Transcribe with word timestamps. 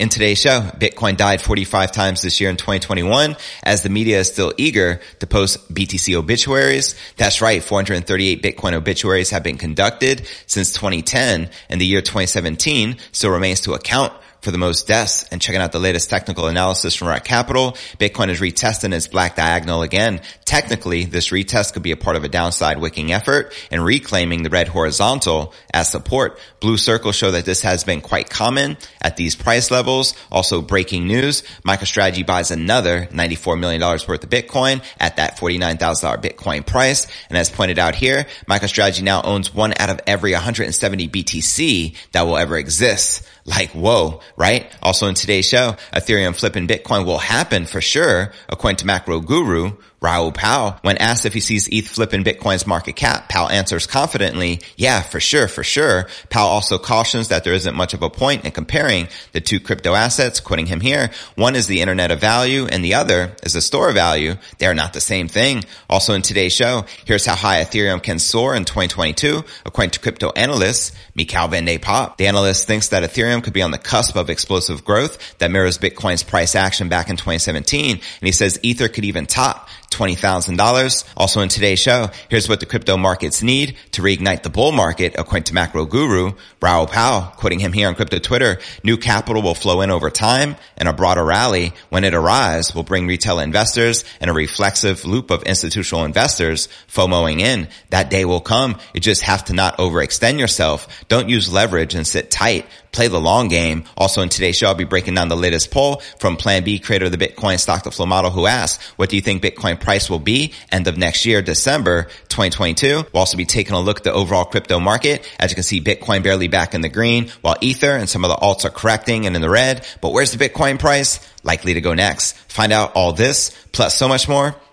In 0.00 0.08
today's 0.08 0.40
show, 0.40 0.62
Bitcoin 0.62 1.18
died 1.18 1.42
45 1.42 1.92
times 1.92 2.22
this 2.22 2.40
year 2.40 2.48
in 2.48 2.56
2021 2.56 3.36
as 3.62 3.82
the 3.82 3.90
media 3.90 4.20
is 4.20 4.32
still 4.32 4.50
eager 4.56 4.98
to 5.18 5.26
post 5.26 5.74
BTC 5.74 6.14
obituaries. 6.14 6.94
That's 7.18 7.42
right. 7.42 7.62
438 7.62 8.42
Bitcoin 8.42 8.72
obituaries 8.72 9.28
have 9.28 9.42
been 9.42 9.58
conducted 9.58 10.26
since 10.46 10.72
2010 10.72 11.50
and 11.68 11.78
the 11.78 11.84
year 11.84 12.00
2017 12.00 12.96
still 13.12 13.30
remains 13.30 13.60
to 13.60 13.74
account 13.74 14.14
for 14.40 14.50
the 14.50 14.58
most 14.58 14.86
deaths 14.86 15.24
and 15.30 15.40
checking 15.40 15.60
out 15.60 15.72
the 15.72 15.78
latest 15.78 16.10
technical 16.10 16.46
analysis 16.46 16.94
from 16.94 17.08
Rekt 17.08 17.24
Capital. 17.24 17.72
Bitcoin 17.98 18.28
is 18.28 18.40
retesting 18.40 18.94
its 18.94 19.06
black 19.06 19.36
diagonal 19.36 19.82
again. 19.82 20.20
Technically, 20.44 21.04
this 21.04 21.28
retest 21.28 21.72
could 21.72 21.82
be 21.82 21.92
a 21.92 21.96
part 21.96 22.16
of 22.16 22.24
a 22.24 22.28
downside 22.28 22.80
wicking 22.80 23.12
effort 23.12 23.52
and 23.70 23.84
reclaiming 23.84 24.42
the 24.42 24.50
red 24.50 24.68
horizontal 24.68 25.54
as 25.72 25.90
support. 25.90 26.38
Blue 26.60 26.76
circles 26.76 27.16
show 27.16 27.30
that 27.30 27.44
this 27.44 27.62
has 27.62 27.84
been 27.84 28.00
quite 28.00 28.30
common 28.30 28.76
at 29.00 29.16
these 29.16 29.36
price 29.36 29.70
levels. 29.70 30.14
Also 30.30 30.60
breaking 30.62 31.06
news, 31.06 31.42
MicroStrategy 31.64 32.26
buys 32.26 32.50
another 32.50 33.06
$94 33.06 33.58
million 33.58 33.80
worth 33.80 34.08
of 34.08 34.30
Bitcoin 34.30 34.82
at 34.98 35.16
that 35.16 35.38
$49,000 35.38 36.22
Bitcoin 36.22 36.66
price. 36.66 37.06
And 37.28 37.38
as 37.38 37.50
pointed 37.50 37.78
out 37.78 37.94
here, 37.94 38.26
MicroStrategy 38.48 39.02
now 39.02 39.22
owns 39.22 39.54
one 39.54 39.74
out 39.78 39.90
of 39.90 40.00
every 40.06 40.32
170 40.32 41.08
BTC 41.08 41.96
that 42.12 42.22
will 42.22 42.36
ever 42.36 42.58
exist. 42.58 43.26
Like, 43.44 43.70
whoa, 43.70 44.20
right? 44.36 44.70
Also 44.82 45.06
in 45.08 45.14
today's 45.14 45.48
show, 45.48 45.76
Ethereum 45.92 46.34
flipping 46.34 46.68
Bitcoin 46.68 47.06
will 47.06 47.18
happen 47.18 47.66
for 47.66 47.80
sure, 47.80 48.32
according 48.48 48.76
to 48.78 48.86
macro 48.86 49.20
guru 49.20 49.76
Raoul 50.00 50.32
Pal. 50.32 50.78
When 50.82 50.96
asked 50.96 51.26
if 51.26 51.34
he 51.34 51.40
sees 51.40 51.68
ETH 51.68 51.88
flipping 51.88 52.24
Bitcoin's 52.24 52.66
market 52.66 52.96
cap, 52.96 53.28
Pal 53.28 53.50
answers 53.50 53.86
confidently, 53.86 54.60
yeah, 54.76 55.02
for 55.02 55.20
sure, 55.20 55.46
for 55.46 55.62
sure. 55.62 56.08
Pal 56.30 56.46
also 56.46 56.78
cautions 56.78 57.28
that 57.28 57.44
there 57.44 57.52
isn't 57.52 57.76
much 57.76 57.92
of 57.92 58.02
a 58.02 58.08
point 58.08 58.44
in 58.44 58.50
comparing 58.50 59.08
the 59.32 59.40
two 59.40 59.60
crypto 59.60 59.94
assets, 59.94 60.40
quoting 60.40 60.66
him 60.66 60.80
here. 60.80 61.10
One 61.34 61.54
is 61.54 61.66
the 61.66 61.82
internet 61.82 62.10
of 62.10 62.20
value 62.20 62.66
and 62.66 62.84
the 62.84 62.94
other 62.94 63.32
is 63.42 63.52
the 63.52 63.60
store 63.60 63.90
of 63.90 63.94
value. 63.94 64.36
They 64.58 64.66
are 64.66 64.74
not 64.74 64.94
the 64.94 65.00
same 65.00 65.28
thing. 65.28 65.64
Also 65.88 66.14
in 66.14 66.22
today's 66.22 66.54
show, 66.54 66.86
here's 67.04 67.26
how 67.26 67.34
high 67.34 67.62
Ethereum 67.62 68.02
can 68.02 68.18
soar 68.18 68.54
in 68.54 68.64
2022, 68.64 69.44
according 69.66 69.90
to 69.90 70.00
crypto 70.00 70.30
analyst 70.30 70.94
Michael 71.14 71.48
van 71.48 71.66
de 71.66 71.78
Poppe. 71.78 72.16
The 72.16 72.26
analyst 72.26 72.66
thinks 72.66 72.88
that 72.88 73.02
Ethereum 73.02 73.42
could 73.42 73.52
be 73.52 73.62
on 73.62 73.70
the 73.70 73.78
cusp 73.78 74.16
of 74.16 74.30
explosive 74.30 74.84
growth 74.84 75.38
that 75.38 75.50
mirrors 75.50 75.78
Bitcoin's 75.78 76.22
price 76.22 76.54
action 76.54 76.88
back 76.88 77.10
in 77.10 77.16
2017. 77.16 77.96
And 77.96 78.02
he 78.22 78.32
says 78.32 78.58
Ether 78.62 78.88
could 78.88 79.04
even 79.04 79.26
top 79.26 79.68
$20,000. 79.90 81.04
Also 81.16 81.40
in 81.40 81.48
today's 81.48 81.78
show, 81.78 82.08
here's 82.28 82.48
what 82.48 82.60
the 82.60 82.66
crypto 82.66 82.96
markets 82.96 83.42
need 83.42 83.76
to 83.92 84.02
reignite 84.02 84.42
the 84.42 84.50
bull 84.50 84.72
market, 84.72 85.14
according 85.18 85.44
to 85.44 85.54
macro 85.54 85.84
guru 85.84 86.32
Raoul 86.62 86.86
Pal, 86.86 87.32
quoting 87.36 87.58
him 87.58 87.72
here 87.72 87.88
on 87.88 87.94
crypto 87.94 88.18
Twitter. 88.18 88.58
New 88.84 88.96
capital 88.96 89.42
will 89.42 89.54
flow 89.54 89.80
in 89.80 89.90
over 89.90 90.10
time 90.10 90.56
and 90.76 90.88
a 90.88 90.92
broader 90.92 91.24
rally 91.24 91.72
when 91.88 92.04
it 92.04 92.14
arrives 92.14 92.74
will 92.74 92.82
bring 92.82 93.06
retail 93.06 93.38
investors 93.38 94.04
and 94.20 94.30
a 94.30 94.34
reflexive 94.34 95.04
loop 95.04 95.30
of 95.30 95.42
institutional 95.44 96.04
investors 96.04 96.68
FOMOing 96.88 97.40
in. 97.40 97.68
That 97.90 98.10
day 98.10 98.24
will 98.24 98.40
come. 98.40 98.78
You 98.94 99.00
just 99.00 99.22
have 99.22 99.44
to 99.46 99.52
not 99.52 99.78
overextend 99.78 100.38
yourself. 100.38 100.86
Don't 101.08 101.28
use 101.28 101.52
leverage 101.52 101.94
and 101.94 102.06
sit 102.06 102.30
tight 102.30 102.66
play 102.92 103.08
the 103.08 103.20
long 103.20 103.48
game. 103.48 103.84
Also 103.96 104.22
in 104.22 104.28
today's 104.28 104.56
show, 104.56 104.68
I'll 104.68 104.74
be 104.74 104.84
breaking 104.84 105.14
down 105.14 105.28
the 105.28 105.36
latest 105.36 105.70
poll 105.70 106.02
from 106.18 106.36
Plan 106.36 106.64
B, 106.64 106.78
creator 106.78 107.06
of 107.06 107.12
the 107.12 107.18
Bitcoin 107.18 107.58
stock 107.58 107.82
to 107.84 107.90
flow 107.90 108.06
model 108.06 108.30
who 108.30 108.46
asked, 108.46 108.80
what 108.96 109.10
do 109.10 109.16
you 109.16 109.22
think 109.22 109.42
Bitcoin 109.42 109.80
price 109.80 110.10
will 110.10 110.18
be 110.18 110.52
end 110.70 110.86
of 110.86 110.96
next 110.96 111.26
year, 111.26 111.42
December 111.42 112.04
2022? 112.28 113.06
We'll 113.12 113.20
also 113.20 113.36
be 113.36 113.44
taking 113.44 113.74
a 113.74 113.80
look 113.80 113.98
at 113.98 114.04
the 114.04 114.12
overall 114.12 114.44
crypto 114.44 114.80
market. 114.80 115.28
As 115.38 115.50
you 115.50 115.54
can 115.54 115.64
see, 115.64 115.80
Bitcoin 115.80 116.22
barely 116.22 116.48
back 116.48 116.74
in 116.74 116.80
the 116.80 116.88
green 116.88 117.30
while 117.40 117.56
Ether 117.60 117.92
and 117.92 118.08
some 118.08 118.24
of 118.24 118.30
the 118.30 118.36
alts 118.36 118.64
are 118.64 118.70
correcting 118.70 119.26
and 119.26 119.36
in 119.36 119.42
the 119.42 119.50
red. 119.50 119.86
But 120.00 120.12
where's 120.12 120.32
the 120.32 120.48
Bitcoin 120.48 120.78
price? 120.78 121.20
Likely 121.42 121.74
to 121.74 121.80
go 121.80 121.94
next. 121.94 122.36
Find 122.48 122.72
out 122.72 122.92
all 122.94 123.12
this 123.12 123.50
plus 123.72 123.96
so 123.96 124.08
much 124.08 124.28
more 124.28 124.54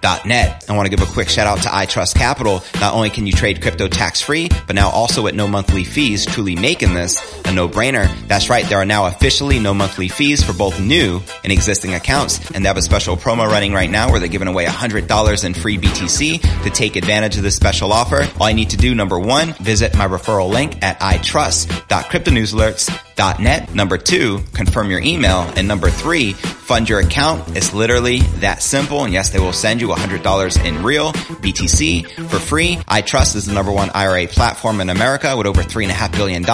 alerts.net. 0.00 0.64
I 0.68 0.76
want 0.76 0.86
to 0.86 0.96
give 0.96 1.06
a 1.06 1.12
quick 1.12 1.28
shout 1.28 1.46
out 1.46 1.62
to 1.62 1.68
iTrust 1.68 2.14
Capital. 2.14 2.62
Not 2.80 2.94
only 2.94 3.10
can 3.10 3.26
you 3.26 3.32
trade 3.32 3.60
crypto 3.62 3.88
tax 3.88 4.20
free, 4.20 4.48
but 4.66 4.74
now 4.76 4.90
also 4.90 5.26
at 5.26 5.34
no 5.34 5.48
monthly 5.48 5.84
fees, 5.84 6.26
truly 6.26 6.56
making 6.56 6.94
this 6.94 7.18
a 7.44 7.52
no 7.52 7.68
brainer. 7.68 8.08
That's 8.26 8.48
right. 8.50 8.66
There 8.68 8.78
are 8.78 8.86
now 8.86 9.06
officially 9.06 9.58
no 9.58 9.74
monthly 9.74 10.08
fees 10.08 10.42
for 10.42 10.52
both 10.52 10.80
new 10.80 11.20
and 11.44 11.52
existing 11.52 11.94
accounts. 11.94 12.50
And 12.50 12.64
they 12.64 12.68
have 12.68 12.76
a 12.76 12.82
special 12.82 13.16
promo 13.16 13.48
running 13.48 13.72
right 13.72 13.90
now 13.90 14.10
where 14.10 14.20
they're 14.20 14.28
giving 14.28 14.48
away 14.48 14.66
$100 14.66 15.44
in 15.44 15.54
free 15.54 15.78
BTC 15.78 16.62
to 16.64 16.70
take 16.70 16.96
advantage 16.96 17.36
of 17.36 17.42
this 17.42 17.56
special 17.56 17.92
offer. 17.92 18.26
All 18.40 18.48
you 18.48 18.56
need 18.56 18.70
to 18.70 18.76
do, 18.76 18.94
number 18.94 19.18
one, 19.18 19.52
visit 19.54 19.96
my 19.96 20.06
referral 20.06 20.50
link 20.50 20.82
at 20.82 21.00
itrust.cryptonewsalerts.net. 21.00 23.74
Number 23.74 23.98
two, 23.98 24.38
confirm 24.52 24.90
your 24.90 25.00
email. 25.00 25.50
And 25.56 25.66
number 25.66 25.90
three, 25.90 26.34
fund 26.34 26.88
your 26.88 27.00
account. 27.00 27.56
It's 27.56 27.72
literally 27.72 28.20
that 28.40 28.62
simple. 28.62 29.04
And 29.04 29.12
yes, 29.12 29.30
they 29.30 29.38
will 29.38 29.52
send 29.52 29.80
you 29.80 29.87
$100 29.88 30.64
in 30.64 30.82
real 30.82 31.12
BTC 31.12 32.10
for 32.28 32.38
free. 32.38 32.76
iTrust 32.88 33.36
is 33.36 33.46
the 33.46 33.54
number 33.54 33.72
one 33.72 33.90
IRA 33.90 34.26
platform 34.26 34.80
in 34.80 34.90
America 34.90 35.36
with 35.36 35.46
over 35.46 35.62
$3.5 35.62 36.12
billion 36.12 36.44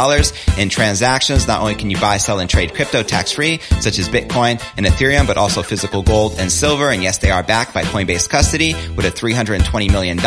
in 0.59 0.69
transactions. 0.69 1.47
Not 1.47 1.61
only 1.61 1.75
can 1.75 1.91
you 1.91 1.99
buy, 1.99 2.19
sell, 2.19 2.41
and 2.41 2.50
trade 2.50 2.75
crypto 2.75 3.03
tax 3.03 3.33
free, 3.33 3.61
such 3.81 3.99
as 3.99 4.09
Bitcoin 4.09 4.62
and 4.77 4.84
Ethereum, 4.84 5.27
but 5.27 5.37
also 5.37 5.62
physical 5.62 6.03
gold 6.03 6.37
and 6.39 6.50
silver. 6.50 6.91
And 6.91 7.03
yes, 7.03 7.19
they 7.19 7.31
are 7.31 7.43
backed 7.43 7.72
by 7.72 7.83
Coinbase 7.83 8.28
custody 8.28 8.75
with 8.97 9.06
a 9.06 9.11
300 9.11 9.45
$120 9.45 9.91
million 9.91 10.19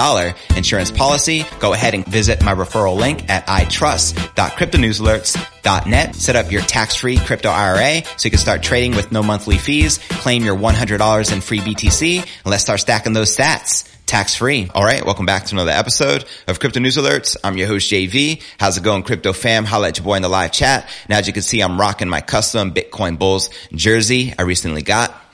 insurance 0.55 0.91
policy, 0.91 1.45
go 1.59 1.73
ahead 1.73 1.93
and 1.93 2.05
visit 2.05 2.43
my 2.43 2.53
referral 2.53 2.97
link 2.97 3.29
at 3.29 3.45
itrust.cryptonewsalerts.net. 5.67 6.15
Set 6.15 6.35
up 6.35 6.51
your 6.51 6.61
tax-free 6.61 7.17
crypto 7.17 7.49
IRA 7.49 8.03
so 8.17 8.25
you 8.25 8.31
can 8.31 8.39
start 8.39 8.63
trading 8.63 8.95
with 8.95 9.11
no 9.11 9.21
monthly 9.21 9.57
fees, 9.57 9.99
claim 10.09 10.43
your 10.43 10.55
$100 10.55 11.33
in 11.33 11.41
free 11.41 11.59
BTC, 11.59 12.19
and 12.19 12.45
let's 12.45 12.63
start 12.63 12.79
stacking 12.79 13.13
those 13.13 13.35
sats 13.35 13.91
tax 14.05 14.35
free. 14.35 14.69
All 14.73 14.83
right. 14.83 15.05
Welcome 15.05 15.25
back 15.25 15.43
to 15.45 15.55
another 15.55 15.71
episode 15.71 16.23
of 16.47 16.61
Crypto 16.61 16.79
News 16.79 16.95
Alerts. 16.95 17.35
I'm 17.43 17.57
your 17.57 17.67
host, 17.67 17.91
JV. 17.91 18.41
How's 18.57 18.77
it 18.77 18.83
going, 18.83 19.03
crypto 19.03 19.33
fam? 19.33 19.65
Holla 19.65 19.89
at 19.89 19.97
your 19.97 20.05
boy 20.05 20.15
in 20.15 20.21
the 20.21 20.29
live 20.29 20.53
chat. 20.53 20.89
Now, 21.09 21.17
as 21.17 21.27
you 21.27 21.33
can 21.33 21.41
see, 21.41 21.59
I'm 21.59 21.77
rocking 21.79 22.07
my 22.07 22.21
custom 22.21 22.73
Bitcoin 22.73 23.19
Bulls 23.19 23.49
jersey 23.73 24.33
I 24.39 24.43
recently 24.43 24.81
got. 24.81 25.26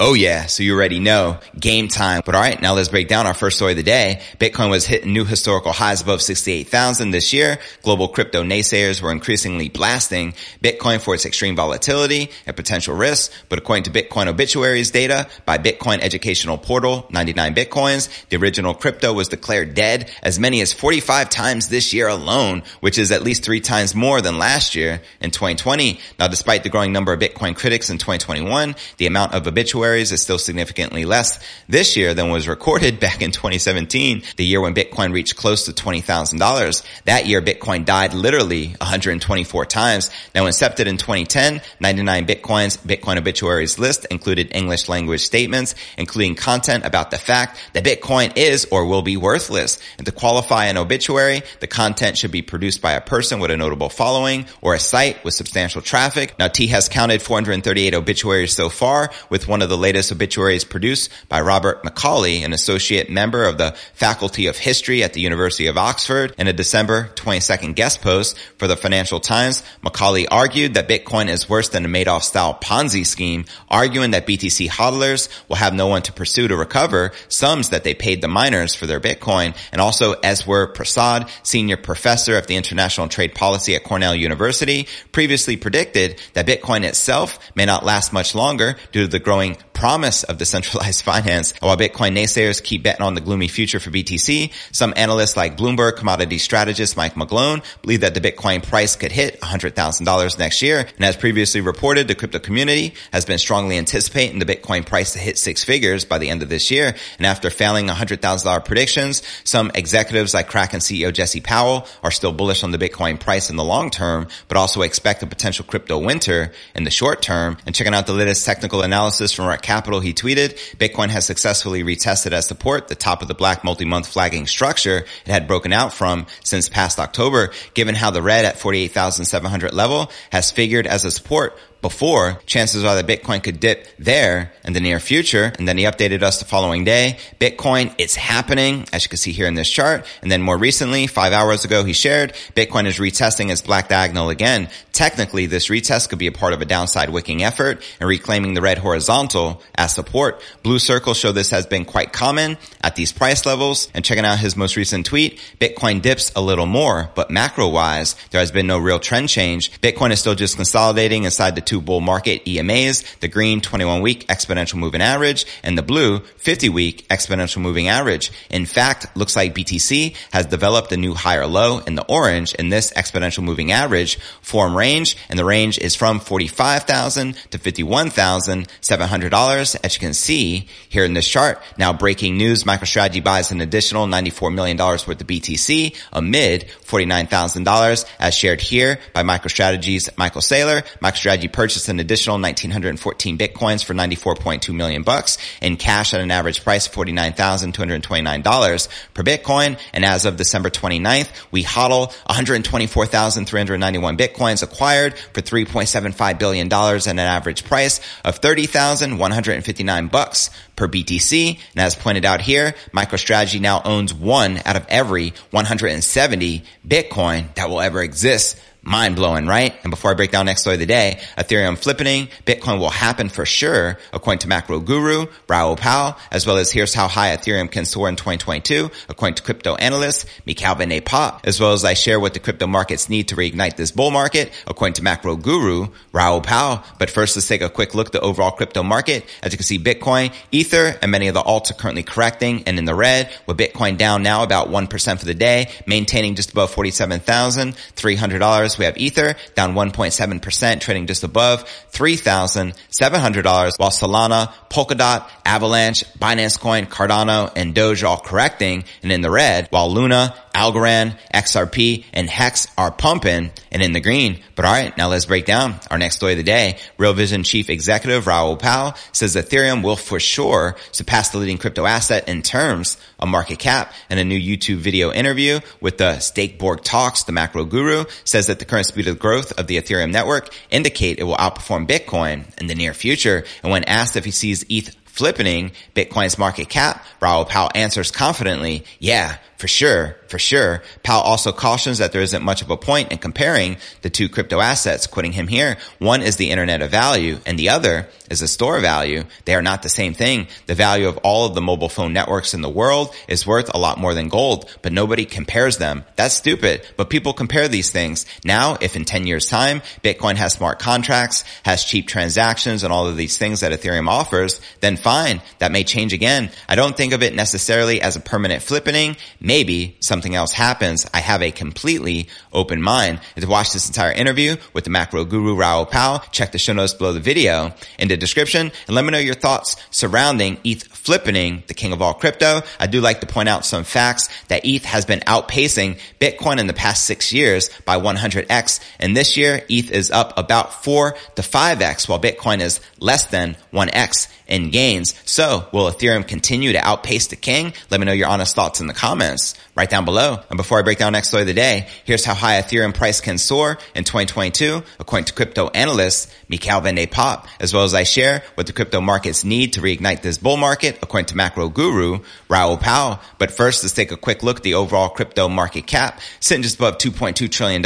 Oh 0.00 0.14
yeah, 0.14 0.46
so 0.46 0.64
you 0.64 0.74
already 0.74 0.98
know. 0.98 1.38
Game 1.56 1.86
time. 1.86 2.22
But 2.26 2.34
alright, 2.34 2.60
now 2.60 2.74
let's 2.74 2.88
break 2.88 3.06
down 3.06 3.28
our 3.28 3.34
first 3.34 3.58
story 3.58 3.72
of 3.72 3.76
the 3.76 3.84
day. 3.84 4.22
Bitcoin 4.40 4.68
was 4.68 4.84
hitting 4.84 5.12
new 5.12 5.24
historical 5.24 5.70
highs 5.70 6.02
above 6.02 6.20
68,000 6.20 7.12
this 7.12 7.32
year. 7.32 7.60
Global 7.82 8.08
crypto 8.08 8.42
naysayers 8.42 9.00
were 9.00 9.12
increasingly 9.12 9.68
blasting 9.68 10.34
Bitcoin 10.60 11.00
for 11.00 11.14
its 11.14 11.24
extreme 11.24 11.54
volatility 11.54 12.32
and 12.44 12.56
potential 12.56 12.96
risks. 12.96 13.32
But 13.48 13.60
according 13.60 13.84
to 13.84 13.92
Bitcoin 13.92 14.26
obituaries 14.26 14.90
data 14.90 15.28
by 15.46 15.58
Bitcoin 15.58 16.00
educational 16.00 16.58
portal, 16.58 17.06
99 17.10 17.54
Bitcoins, 17.54 18.08
the 18.30 18.36
original 18.36 18.74
crypto 18.74 19.12
was 19.12 19.28
declared 19.28 19.74
dead 19.74 20.10
as 20.24 20.40
many 20.40 20.60
as 20.60 20.72
45 20.72 21.30
times 21.30 21.68
this 21.68 21.94
year 21.94 22.08
alone, 22.08 22.64
which 22.80 22.98
is 22.98 23.12
at 23.12 23.22
least 23.22 23.44
three 23.44 23.60
times 23.60 23.94
more 23.94 24.20
than 24.20 24.38
last 24.38 24.74
year 24.74 25.02
in 25.20 25.30
2020. 25.30 26.00
Now, 26.18 26.26
despite 26.26 26.64
the 26.64 26.68
growing 26.68 26.92
number 26.92 27.12
of 27.12 27.20
Bitcoin 27.20 27.54
critics 27.54 27.90
in 27.90 27.98
2021, 27.98 28.74
the 28.96 29.06
amount 29.06 29.34
of 29.34 29.46
obituaries 29.46 29.83
is 29.92 30.22
still 30.22 30.38
significantly 30.38 31.04
less 31.04 31.38
this 31.68 31.96
year 31.96 32.14
than 32.14 32.30
was 32.30 32.48
recorded 32.48 33.00
back 33.04 33.22
in 33.22 33.30
2017, 33.30 34.22
the 34.36 34.44
year 34.44 34.60
when 34.60 34.74
Bitcoin 34.74 35.12
reached 35.12 35.36
close 35.36 35.66
to 35.66 35.72
$20,000. 35.72 36.84
That 37.04 37.26
year, 37.26 37.42
Bitcoin 37.42 37.84
died 37.84 38.14
literally 38.14 38.68
124 38.68 39.66
times. 39.66 40.10
Now, 40.34 40.44
incepted 40.44 40.86
in 40.86 40.96
2010, 40.96 41.60
99 41.80 42.26
Bitcoins 42.26 42.78
Bitcoin 42.78 43.18
obituaries 43.18 43.78
list 43.78 44.06
included 44.10 44.54
English 44.54 44.88
language 44.88 45.22
statements, 45.22 45.74
including 45.98 46.34
content 46.34 46.84
about 46.84 47.10
the 47.10 47.18
fact 47.18 47.58
that 47.72 47.84
Bitcoin 47.84 48.36
is 48.36 48.66
or 48.70 48.86
will 48.86 49.02
be 49.02 49.16
worthless. 49.16 49.78
And 49.98 50.06
to 50.06 50.12
qualify 50.12 50.66
an 50.66 50.76
obituary, 50.76 51.42
the 51.60 51.66
content 51.66 52.16
should 52.16 52.30
be 52.30 52.42
produced 52.42 52.80
by 52.80 52.92
a 52.92 53.00
person 53.00 53.40
with 53.40 53.50
a 53.50 53.56
notable 53.56 53.88
following 53.88 54.46
or 54.60 54.74
a 54.74 54.78
site 54.78 55.24
with 55.24 55.34
substantial 55.34 55.82
traffic. 55.82 56.38
Now, 56.38 56.48
T 56.48 56.68
has 56.68 56.88
counted 56.88 57.22
438 57.22 57.94
obituaries 57.94 58.54
so 58.54 58.68
far, 58.68 59.10
with 59.28 59.48
one 59.48 59.62
of 59.62 59.68
the 59.68 59.73
the 59.74 59.80
latest 59.80 60.12
obituaries 60.12 60.62
produced 60.62 61.10
by 61.28 61.40
Robert 61.40 61.82
McCauley, 61.82 62.44
an 62.44 62.52
associate 62.52 63.10
member 63.10 63.44
of 63.44 63.58
the 63.58 63.72
Faculty 63.94 64.46
of 64.46 64.56
History 64.56 65.02
at 65.02 65.14
the 65.14 65.20
University 65.20 65.66
of 65.66 65.76
Oxford. 65.76 66.32
In 66.38 66.46
a 66.46 66.52
December 66.52 67.10
22nd 67.16 67.74
guest 67.74 68.00
post 68.00 68.38
for 68.56 68.68
the 68.68 68.76
Financial 68.76 69.18
Times, 69.18 69.64
Macaulay 69.82 70.28
argued 70.28 70.74
that 70.74 70.88
Bitcoin 70.88 71.28
is 71.28 71.48
worse 71.48 71.70
than 71.70 71.84
a 71.84 71.88
Madoff-style 71.88 72.60
Ponzi 72.62 73.04
scheme, 73.04 73.46
arguing 73.68 74.12
that 74.12 74.28
BTC 74.28 74.68
hodlers 74.68 75.28
will 75.48 75.56
have 75.56 75.74
no 75.74 75.88
one 75.88 76.02
to 76.02 76.12
pursue 76.12 76.46
to 76.46 76.56
recover 76.56 77.10
sums 77.26 77.70
that 77.70 77.82
they 77.82 77.94
paid 77.94 78.20
the 78.20 78.28
miners 78.28 78.76
for 78.76 78.86
their 78.86 79.00
Bitcoin. 79.00 79.56
And 79.72 79.80
also 79.80 80.14
Eswar 80.20 80.72
Prasad, 80.72 81.28
senior 81.42 81.76
professor 81.76 82.38
of 82.38 82.46
the 82.46 82.54
International 82.54 83.08
Trade 83.08 83.34
Policy 83.34 83.74
at 83.74 83.82
Cornell 83.82 84.14
University, 84.14 84.86
previously 85.10 85.56
predicted 85.56 86.22
that 86.34 86.46
Bitcoin 86.46 86.84
itself 86.84 87.40
may 87.56 87.64
not 87.64 87.84
last 87.84 88.12
much 88.12 88.36
longer 88.36 88.76
due 88.92 89.02
to 89.02 89.08
the 89.08 89.18
growing 89.18 89.56
promise 89.74 90.22
of 90.22 90.38
decentralized 90.38 91.02
finance. 91.04 91.52
While 91.60 91.76
Bitcoin 91.76 92.16
naysayers 92.16 92.62
keep 92.62 92.82
betting 92.84 93.02
on 93.04 93.14
the 93.14 93.20
gloomy 93.20 93.48
future 93.48 93.80
for 93.80 93.90
BTC, 93.90 94.52
some 94.72 94.94
analysts 94.96 95.36
like 95.36 95.58
Bloomberg 95.58 95.96
commodity 95.96 96.38
strategist 96.38 96.96
Mike 96.96 97.14
McGlone 97.14 97.62
believe 97.82 98.00
that 98.00 98.14
the 98.14 98.20
Bitcoin 98.20 98.62
price 98.62 98.96
could 98.96 99.12
hit 99.12 99.40
$100,000 99.40 100.38
next 100.38 100.62
year. 100.62 100.86
And 100.96 101.04
as 101.04 101.16
previously 101.16 101.60
reported, 101.60 102.08
the 102.08 102.14
crypto 102.14 102.38
community 102.38 102.94
has 103.12 103.24
been 103.24 103.38
strongly 103.38 103.76
anticipating 103.76 104.38
the 104.38 104.46
Bitcoin 104.46 104.86
price 104.86 105.12
to 105.12 105.18
hit 105.18 105.36
six 105.36 105.64
figures 105.64 106.04
by 106.04 106.18
the 106.18 106.30
end 106.30 106.42
of 106.42 106.48
this 106.48 106.70
year. 106.70 106.94
And 107.18 107.26
after 107.26 107.50
failing 107.50 107.88
$100,000 107.88 108.64
predictions, 108.64 109.22
some 109.44 109.70
executives 109.74 110.34
like 110.34 110.48
Kraken 110.48 110.80
CEO 110.80 111.12
Jesse 111.12 111.40
Powell 111.40 111.86
are 112.02 112.10
still 112.10 112.32
bullish 112.32 112.62
on 112.62 112.70
the 112.70 112.78
Bitcoin 112.78 113.18
price 113.18 113.50
in 113.50 113.56
the 113.56 113.64
long 113.64 113.90
term, 113.90 114.28
but 114.48 114.56
also 114.56 114.82
expect 114.82 115.22
a 115.22 115.26
potential 115.26 115.64
crypto 115.64 115.98
winter 115.98 116.52
in 116.74 116.84
the 116.84 116.90
short 116.90 117.22
term. 117.22 117.56
And 117.66 117.74
checking 117.74 117.94
out 117.94 118.06
the 118.06 118.12
latest 118.12 118.46
technical 118.46 118.82
analysis 118.82 119.32
from 119.32 119.46
our 119.46 119.56
Capital, 119.64 119.98
he 119.98 120.14
tweeted, 120.14 120.56
Bitcoin 120.76 121.08
has 121.08 121.26
successfully 121.26 121.82
retested 121.82 122.32
as 122.32 122.46
support 122.46 122.86
the 122.86 122.94
top 122.94 123.22
of 123.22 123.28
the 123.28 123.34
black 123.34 123.64
multi-month 123.64 124.06
flagging 124.06 124.46
structure 124.46 124.98
it 124.98 125.30
had 125.30 125.48
broken 125.48 125.72
out 125.72 125.92
from 125.92 126.26
since 126.44 126.68
past 126.68 127.00
October, 127.00 127.50
given 127.74 127.96
how 127.96 128.10
the 128.10 128.22
red 128.22 128.44
at 128.44 128.58
48,700 128.58 129.74
level 129.74 130.12
has 130.30 130.52
figured 130.52 130.86
as 130.86 131.04
a 131.04 131.10
support 131.10 131.58
before, 131.84 132.40
chances 132.46 132.82
are 132.82 132.94
that 132.94 133.06
Bitcoin 133.06 133.42
could 133.42 133.60
dip 133.60 133.86
there 133.98 134.54
in 134.64 134.72
the 134.72 134.80
near 134.80 134.98
future. 134.98 135.52
And 135.58 135.68
then 135.68 135.76
he 135.76 135.84
updated 135.84 136.22
us 136.22 136.38
the 136.38 136.46
following 136.46 136.82
day. 136.82 137.18
Bitcoin, 137.38 137.94
it's 137.98 138.16
happening, 138.16 138.86
as 138.90 139.04
you 139.04 139.10
can 139.10 139.18
see 139.18 139.32
here 139.32 139.46
in 139.46 139.54
this 139.54 139.68
chart. 139.68 140.06
And 140.22 140.32
then 140.32 140.40
more 140.40 140.56
recently, 140.56 141.06
five 141.06 141.34
hours 141.34 141.66
ago, 141.66 141.84
he 141.84 141.92
shared 141.92 142.32
Bitcoin 142.56 142.86
is 142.86 142.98
retesting 142.98 143.52
its 143.52 143.60
black 143.60 143.90
diagonal 143.90 144.30
again. 144.30 144.70
Technically, 144.92 145.44
this 145.44 145.68
retest 145.68 146.08
could 146.08 146.18
be 146.18 146.26
a 146.26 146.32
part 146.32 146.54
of 146.54 146.62
a 146.62 146.64
downside 146.64 147.10
wicking 147.10 147.42
effort 147.42 147.82
and 148.00 148.08
reclaiming 148.08 148.54
the 148.54 148.62
red 148.62 148.78
horizontal 148.78 149.60
as 149.74 149.94
support. 149.94 150.40
Blue 150.62 150.78
circles 150.78 151.18
show 151.18 151.32
this 151.32 151.50
has 151.50 151.66
been 151.66 151.84
quite 151.84 152.14
common 152.14 152.56
at 152.82 152.96
these 152.96 153.12
price 153.12 153.44
levels. 153.44 153.90
And 153.92 154.02
checking 154.02 154.24
out 154.24 154.38
his 154.38 154.56
most 154.56 154.76
recent 154.76 155.04
tweet, 155.04 155.38
Bitcoin 155.60 156.00
dips 156.00 156.32
a 156.34 156.40
little 156.40 156.64
more, 156.64 157.10
but 157.14 157.30
macro 157.30 157.68
wise, 157.68 158.16
there 158.30 158.40
has 158.40 158.52
been 158.52 158.66
no 158.66 158.78
real 158.78 158.98
trend 158.98 159.28
change. 159.28 159.70
Bitcoin 159.82 160.12
is 160.12 160.20
still 160.20 160.34
just 160.34 160.56
consolidating 160.56 161.24
inside 161.24 161.56
the 161.56 161.60
two 161.60 161.73
two 161.74 161.80
bull 161.80 162.00
market 162.00 162.44
EMAs, 162.44 163.18
the 163.18 163.26
green 163.26 163.60
21 163.60 164.00
week 164.00 164.28
exponential 164.28 164.76
moving 164.76 165.00
average 165.00 165.44
and 165.64 165.76
the 165.76 165.82
blue 165.82 166.20
50 166.20 166.68
week 166.68 167.04
exponential 167.08 167.60
moving 167.60 167.88
average. 167.88 168.30
In 168.48 168.64
fact, 168.64 169.08
looks 169.16 169.34
like 169.34 169.56
BTC 169.56 170.14
has 170.32 170.46
developed 170.46 170.92
a 170.92 170.96
new 170.96 171.14
higher 171.14 171.48
low 171.48 171.80
in 171.80 171.96
the 171.96 172.04
orange 172.04 172.54
in 172.54 172.68
this 172.68 172.92
exponential 172.92 173.42
moving 173.42 173.72
average 173.72 174.20
form 174.40 174.76
range 174.76 175.16
and 175.28 175.36
the 175.36 175.44
range 175.44 175.78
is 175.78 175.96
from 175.96 176.20
45,000 176.20 177.34
to 177.50 177.58
$51,700 177.58 179.76
as 179.82 179.94
you 179.94 180.00
can 180.00 180.14
see 180.14 180.68
here 180.88 181.04
in 181.04 181.14
this 181.14 181.26
chart. 181.26 181.60
Now 181.76 181.92
breaking 181.92 182.36
news, 182.36 182.62
MicroStrategy 182.62 183.24
buys 183.24 183.50
an 183.50 183.60
additional 183.60 184.06
$94 184.06 184.54
million 184.54 184.78
worth 184.78 185.08
of 185.08 185.26
BTC 185.26 185.96
amid 186.12 186.66
$49,000 186.86 188.04
as 188.20 188.32
shared 188.32 188.60
here 188.60 189.00
by 189.12 189.24
MicroStrategy's 189.24 190.08
Michael 190.16 190.40
Saylor. 190.40 190.84
MicroStrategy 191.00 191.50
purchased 191.64 191.88
an 191.88 191.98
additional 191.98 192.34
1914 192.34 193.38
bitcoins 193.38 193.82
for 193.82 193.94
94.2 193.94 194.74
million 194.74 195.02
bucks 195.02 195.38
in 195.62 195.78
cash 195.78 196.12
at 196.12 196.20
an 196.20 196.30
average 196.30 196.62
price 196.62 196.86
of 196.86 196.92
$49,229 196.92 198.88
per 199.14 199.22
bitcoin. 199.22 199.80
And 199.94 200.04
as 200.04 200.26
of 200.26 200.36
December 200.36 200.68
29th, 200.68 201.30
we 201.50 201.64
hodl 201.64 202.12
124,391 202.26 204.16
bitcoins 204.18 204.62
acquired 204.62 205.16
for 205.18 205.40
$3.75 205.40 206.38
billion 206.38 206.70
at 206.70 207.06
an 207.06 207.18
average 207.18 207.64
price 207.64 207.98
of 208.26 208.36
30,159 208.36 210.08
bucks 210.08 210.50
per 210.76 210.86
BTC. 210.86 211.58
And 211.74 211.80
as 211.80 211.94
pointed 211.94 212.26
out 212.26 212.42
here, 212.42 212.74
MicroStrategy 212.92 213.58
now 213.58 213.80
owns 213.86 214.12
one 214.12 214.60
out 214.66 214.76
of 214.76 214.84
every 214.90 215.32
170 215.50 216.62
Bitcoin 216.86 217.54
that 217.54 217.70
will 217.70 217.80
ever 217.80 218.02
exist 218.02 218.60
mind 218.84 219.16
blowing, 219.16 219.46
right? 219.46 219.74
And 219.82 219.90
before 219.90 220.10
I 220.10 220.14
break 220.14 220.30
down 220.30 220.46
next 220.46 220.60
story 220.60 220.74
of 220.74 220.80
the 220.80 220.86
day, 220.86 221.20
Ethereum 221.38 221.76
flippening, 221.76 222.28
Bitcoin 222.44 222.78
will 222.78 222.90
happen 222.90 223.28
for 223.28 223.46
sure, 223.46 223.98
according 224.12 224.40
to 224.40 224.48
macro 224.48 224.80
guru 224.80 225.26
Raoul 225.48 225.76
Pal, 225.76 226.18
as 226.30 226.46
well 226.46 226.58
as 226.58 226.70
here's 226.70 226.92
how 226.94 227.08
high 227.08 227.34
Ethereum 227.36 227.70
can 227.70 227.86
soar 227.86 228.08
in 228.08 228.16
2022, 228.16 228.90
according 229.08 229.36
to 229.36 229.42
crypto 229.42 229.74
analyst 229.76 230.26
Michael 230.46 231.00
Pop, 231.04 231.40
as 231.44 231.60
well 231.60 231.72
as 231.72 231.84
I 231.84 231.94
share 231.94 232.20
what 232.20 232.34
the 232.34 232.40
crypto 232.40 232.66
markets 232.66 233.08
need 233.08 233.28
to 233.28 233.36
reignite 233.36 233.76
this 233.76 233.90
bull 233.90 234.10
market, 234.10 234.52
according 234.66 234.92
to 234.94 235.02
macro 235.02 235.36
guru 235.36 235.88
Raoul 236.12 236.42
Pal. 236.42 236.84
But 236.98 237.10
first, 237.10 237.36
let's 237.36 237.48
take 237.48 237.62
a 237.62 237.70
quick 237.70 237.94
look 237.94 238.08
at 238.08 238.12
the 238.12 238.20
overall 238.20 238.50
crypto 238.50 238.82
market. 238.82 239.24
As 239.42 239.52
you 239.52 239.58
can 239.58 239.64
see, 239.64 239.78
Bitcoin, 239.78 240.34
Ether, 240.52 240.98
and 241.00 241.10
many 241.10 241.28
of 241.28 241.34
the 241.34 241.42
alts 241.42 241.70
are 241.70 241.74
currently 241.74 242.02
correcting 242.02 242.64
and 242.66 242.78
in 242.78 242.84
the 242.84 242.94
red, 242.94 243.30
with 243.46 243.56
Bitcoin 243.56 243.96
down 243.96 244.22
now 244.22 244.42
about 244.42 244.68
1% 244.68 245.18
for 245.18 245.24
the 245.24 245.34
day, 245.34 245.70
maintaining 245.86 246.34
just 246.34 246.50
above 246.52 246.74
$47,300 246.74 248.73
we 248.78 248.84
have 248.84 248.96
Ether 248.96 249.36
down 249.54 249.74
1.7%, 249.74 250.80
trading 250.80 251.06
just 251.06 251.24
above 251.24 251.64
$3,700, 251.92 253.78
while 253.78 253.90
Solana, 253.90 254.52
Polkadot, 254.70 255.28
Avalanche, 255.44 256.04
Binance 256.18 256.58
Coin, 256.58 256.86
Cardano, 256.86 257.52
and 257.56 257.74
Doge 257.74 258.02
all 258.04 258.18
correcting 258.18 258.84
and 259.02 259.12
in 259.12 259.20
the 259.20 259.30
red, 259.30 259.68
while 259.70 259.92
Luna, 259.92 260.34
Algorand, 260.54 261.18
XRP, 261.32 262.04
and 262.12 262.30
Hex 262.30 262.68
are 262.78 262.90
pumping 262.90 263.50
and 263.70 263.82
in 263.82 263.92
the 263.92 264.00
green. 264.00 264.40
But 264.54 264.64
all 264.64 264.72
right, 264.72 264.96
now 264.96 265.08
let's 265.08 265.26
break 265.26 265.44
down 265.44 265.80
our 265.90 265.98
next 265.98 266.16
story 266.16 266.32
of 266.32 266.38
the 266.38 266.44
day. 266.44 266.78
Real 266.96 267.12
Vision 267.12 267.42
Chief 267.42 267.68
Executive 267.68 268.26
Raoul 268.26 268.56
Pal 268.56 268.96
says 269.12 269.36
Ethereum 269.36 269.82
will 269.82 269.96
for 269.96 270.20
sure 270.20 270.76
surpass 270.92 271.30
the 271.30 271.38
leading 271.38 271.58
crypto 271.58 271.84
asset 271.84 272.28
in 272.28 272.42
terms 272.42 272.96
of 273.18 273.28
market 273.28 273.58
cap. 273.58 273.92
In 274.10 274.18
a 274.18 274.24
new 274.24 274.38
YouTube 274.38 274.78
video 274.78 275.12
interview 275.12 275.60
with 275.80 275.98
the 275.98 276.14
Stakeborg 276.14 276.82
Talks, 276.82 277.24
the 277.24 277.32
macro 277.32 277.64
guru 277.64 278.04
says 278.24 278.46
that 278.46 278.58
the 278.58 278.64
current 278.64 278.86
speed 278.86 279.08
of 279.08 279.18
growth 279.18 279.52
of 279.58 279.66
the 279.66 279.76
Ethereum 279.76 280.12
network 280.12 280.54
indicate 280.70 281.18
it 281.18 281.24
will 281.24 281.36
outperform 281.36 281.88
Bitcoin 281.88 282.44
in 282.60 282.68
the 282.68 282.74
near 282.74 282.94
future. 282.94 283.44
And 283.62 283.72
when 283.72 283.84
asked 283.84 284.16
if 284.16 284.24
he 284.24 284.30
sees 284.30 284.64
ETH 284.68 284.94
flipping 285.14 285.70
Bitcoin's 285.94 286.38
market 286.38 286.68
cap, 286.68 287.04
Raoul 287.20 287.44
Pal 287.44 287.70
answers 287.74 288.10
confidently, 288.10 288.84
yeah, 288.98 289.38
for 289.56 289.68
sure, 289.68 290.16
for 290.28 290.38
sure. 290.38 290.82
Pal 291.02 291.20
also 291.20 291.52
cautions 291.52 291.98
that 291.98 292.12
there 292.12 292.22
isn't 292.22 292.42
much 292.42 292.62
of 292.62 292.70
a 292.70 292.76
point 292.76 293.12
in 293.12 293.18
comparing 293.18 293.76
the 294.02 294.10
two 294.10 294.28
crypto 294.28 294.60
assets, 294.60 295.06
quoting 295.06 295.32
him 295.32 295.48
here. 295.48 295.76
One 295.98 296.22
is 296.22 296.36
the 296.36 296.50
internet 296.50 296.82
of 296.82 296.90
value 296.90 297.38
and 297.46 297.58
the 297.58 297.68
other 297.68 298.08
is 298.30 298.42
a 298.42 298.48
store 298.48 298.80
value. 298.80 299.24
They 299.44 299.54
are 299.54 299.62
not 299.62 299.82
the 299.82 299.88
same 299.88 300.14
thing. 300.14 300.48
The 300.66 300.74
value 300.74 301.08
of 301.08 301.18
all 301.18 301.46
of 301.46 301.54
the 301.54 301.60
mobile 301.60 301.88
phone 301.88 302.12
networks 302.12 302.54
in 302.54 302.62
the 302.62 302.68
world 302.68 303.14
is 303.28 303.46
worth 303.46 303.70
a 303.72 303.78
lot 303.78 303.98
more 303.98 304.14
than 304.14 304.28
gold, 304.28 304.68
but 304.82 304.92
nobody 304.92 305.24
compares 305.24 305.78
them. 305.78 306.04
That's 306.16 306.34
stupid, 306.34 306.86
but 306.96 307.10
people 307.10 307.32
compare 307.32 307.68
these 307.68 307.90
things. 307.90 308.26
Now, 308.44 308.76
if 308.80 308.96
in 308.96 309.04
10 309.04 309.26
years 309.26 309.46
time, 309.46 309.82
Bitcoin 310.02 310.36
has 310.36 310.54
smart 310.54 310.78
contracts, 310.78 311.44
has 311.64 311.84
cheap 311.84 312.08
transactions 312.08 312.82
and 312.82 312.92
all 312.92 313.06
of 313.06 313.16
these 313.16 313.38
things 313.38 313.60
that 313.60 313.72
Ethereum 313.72 314.08
offers, 314.08 314.60
then 314.80 314.96
fine. 314.96 315.40
That 315.58 315.72
may 315.72 315.84
change 315.84 316.12
again. 316.12 316.50
I 316.68 316.74
don't 316.74 316.96
think 316.96 317.12
of 317.12 317.22
it 317.22 317.34
necessarily 317.34 318.00
as 318.00 318.16
a 318.16 318.20
permanent 318.20 318.62
flippening. 318.62 319.18
Maybe 319.44 319.96
something 320.00 320.34
else 320.34 320.52
happens. 320.52 321.06
I 321.12 321.20
have 321.20 321.42
a 321.42 321.50
completely 321.50 322.28
open 322.50 322.80
mind. 322.80 323.20
And 323.36 323.44
to 323.44 323.48
watch 323.48 323.74
this 323.74 323.86
entire 323.86 324.10
interview 324.10 324.56
with 324.72 324.84
the 324.84 324.90
macro 324.90 325.26
guru 325.26 325.54
Raoul 325.54 325.84
Pal, 325.84 326.20
check 326.32 326.52
the 326.52 326.58
show 326.58 326.72
notes 326.72 326.94
below 326.94 327.12
the 327.12 327.20
video 327.20 327.74
in 327.98 328.08
the 328.08 328.16
description 328.16 328.72
and 328.86 328.96
let 328.96 329.04
me 329.04 329.10
know 329.10 329.18
your 329.18 329.34
thoughts 329.34 329.76
surrounding 329.90 330.58
ETH 330.64 330.93
flippening, 331.04 331.66
the 331.66 331.74
king 331.74 331.92
of 331.92 332.00
all 332.00 332.14
crypto. 332.14 332.62
I 332.80 332.86
do 332.86 333.00
like 333.00 333.20
to 333.20 333.26
point 333.26 333.48
out 333.48 333.64
some 333.64 333.84
facts 333.84 334.28
that 334.48 334.64
ETH 334.64 334.84
has 334.84 335.04
been 335.04 335.20
outpacing 335.20 335.98
Bitcoin 336.20 336.58
in 336.58 336.66
the 336.66 336.72
past 336.72 337.04
six 337.04 337.32
years 337.32 337.70
by 337.84 337.98
100x. 337.98 338.80
And 338.98 339.16
this 339.16 339.36
year, 339.36 339.64
ETH 339.68 339.90
is 339.90 340.10
up 340.10 340.36
about 340.38 340.82
four 340.82 341.16
to 341.36 341.42
5x 341.42 342.08
while 342.08 342.20
Bitcoin 342.20 342.60
is 342.60 342.80
less 342.98 343.26
than 343.26 343.56
1x 343.72 344.28
in 344.46 344.70
gains. 344.70 345.14
So 345.24 345.66
will 345.72 345.90
Ethereum 345.90 346.26
continue 346.26 346.72
to 346.72 346.78
outpace 346.78 347.28
the 347.28 347.36
king? 347.36 347.72
Let 347.90 348.00
me 348.00 348.06
know 348.06 348.12
your 348.12 348.28
honest 348.28 348.54
thoughts 348.54 348.80
in 348.80 348.86
the 348.86 348.94
comments 348.94 349.54
right 349.74 349.88
down 349.88 350.04
below. 350.04 350.38
And 350.50 350.56
before 350.56 350.78
I 350.78 350.82
break 350.82 350.98
down 350.98 351.12
next 351.12 351.28
story 351.28 351.42
of 351.42 351.46
the 351.46 351.54
day, 351.54 351.88
here's 352.04 352.24
how 352.24 352.34
high 352.34 352.60
Ethereum 352.60 352.94
price 352.94 353.20
can 353.20 353.38
soar 353.38 353.78
in 353.94 354.04
2022, 354.04 354.82
according 355.00 355.26
to 355.26 355.32
crypto 355.32 355.68
analyst 355.68 356.32
Michaël 356.48 356.82
van 356.82 356.94
de 356.94 357.06
Poppe, 357.06 357.48
as 357.60 357.72
well 357.72 357.84
as 357.84 357.94
I 357.94 358.04
share 358.04 358.42
what 358.54 358.66
the 358.66 358.72
crypto 358.72 359.00
markets 359.00 359.44
need 359.44 359.74
to 359.74 359.80
reignite 359.80 360.22
this 360.22 360.38
bull 360.38 360.56
market, 360.56 360.93
according 361.02 361.26
to 361.26 361.36
macro 361.36 361.68
guru 361.68 362.20
Raoul 362.48 362.76
Pal. 362.76 363.20
But 363.38 363.50
first, 363.50 363.82
let's 363.82 363.94
take 363.94 364.12
a 364.12 364.16
quick 364.16 364.42
look 364.42 364.58
at 364.58 364.62
the 364.62 364.74
overall 364.74 365.08
crypto 365.08 365.48
market 365.48 365.86
cap, 365.86 366.20
sitting 366.40 366.62
just 366.62 366.76
above 366.76 366.98
$2.2 366.98 367.50
trillion 367.50 367.82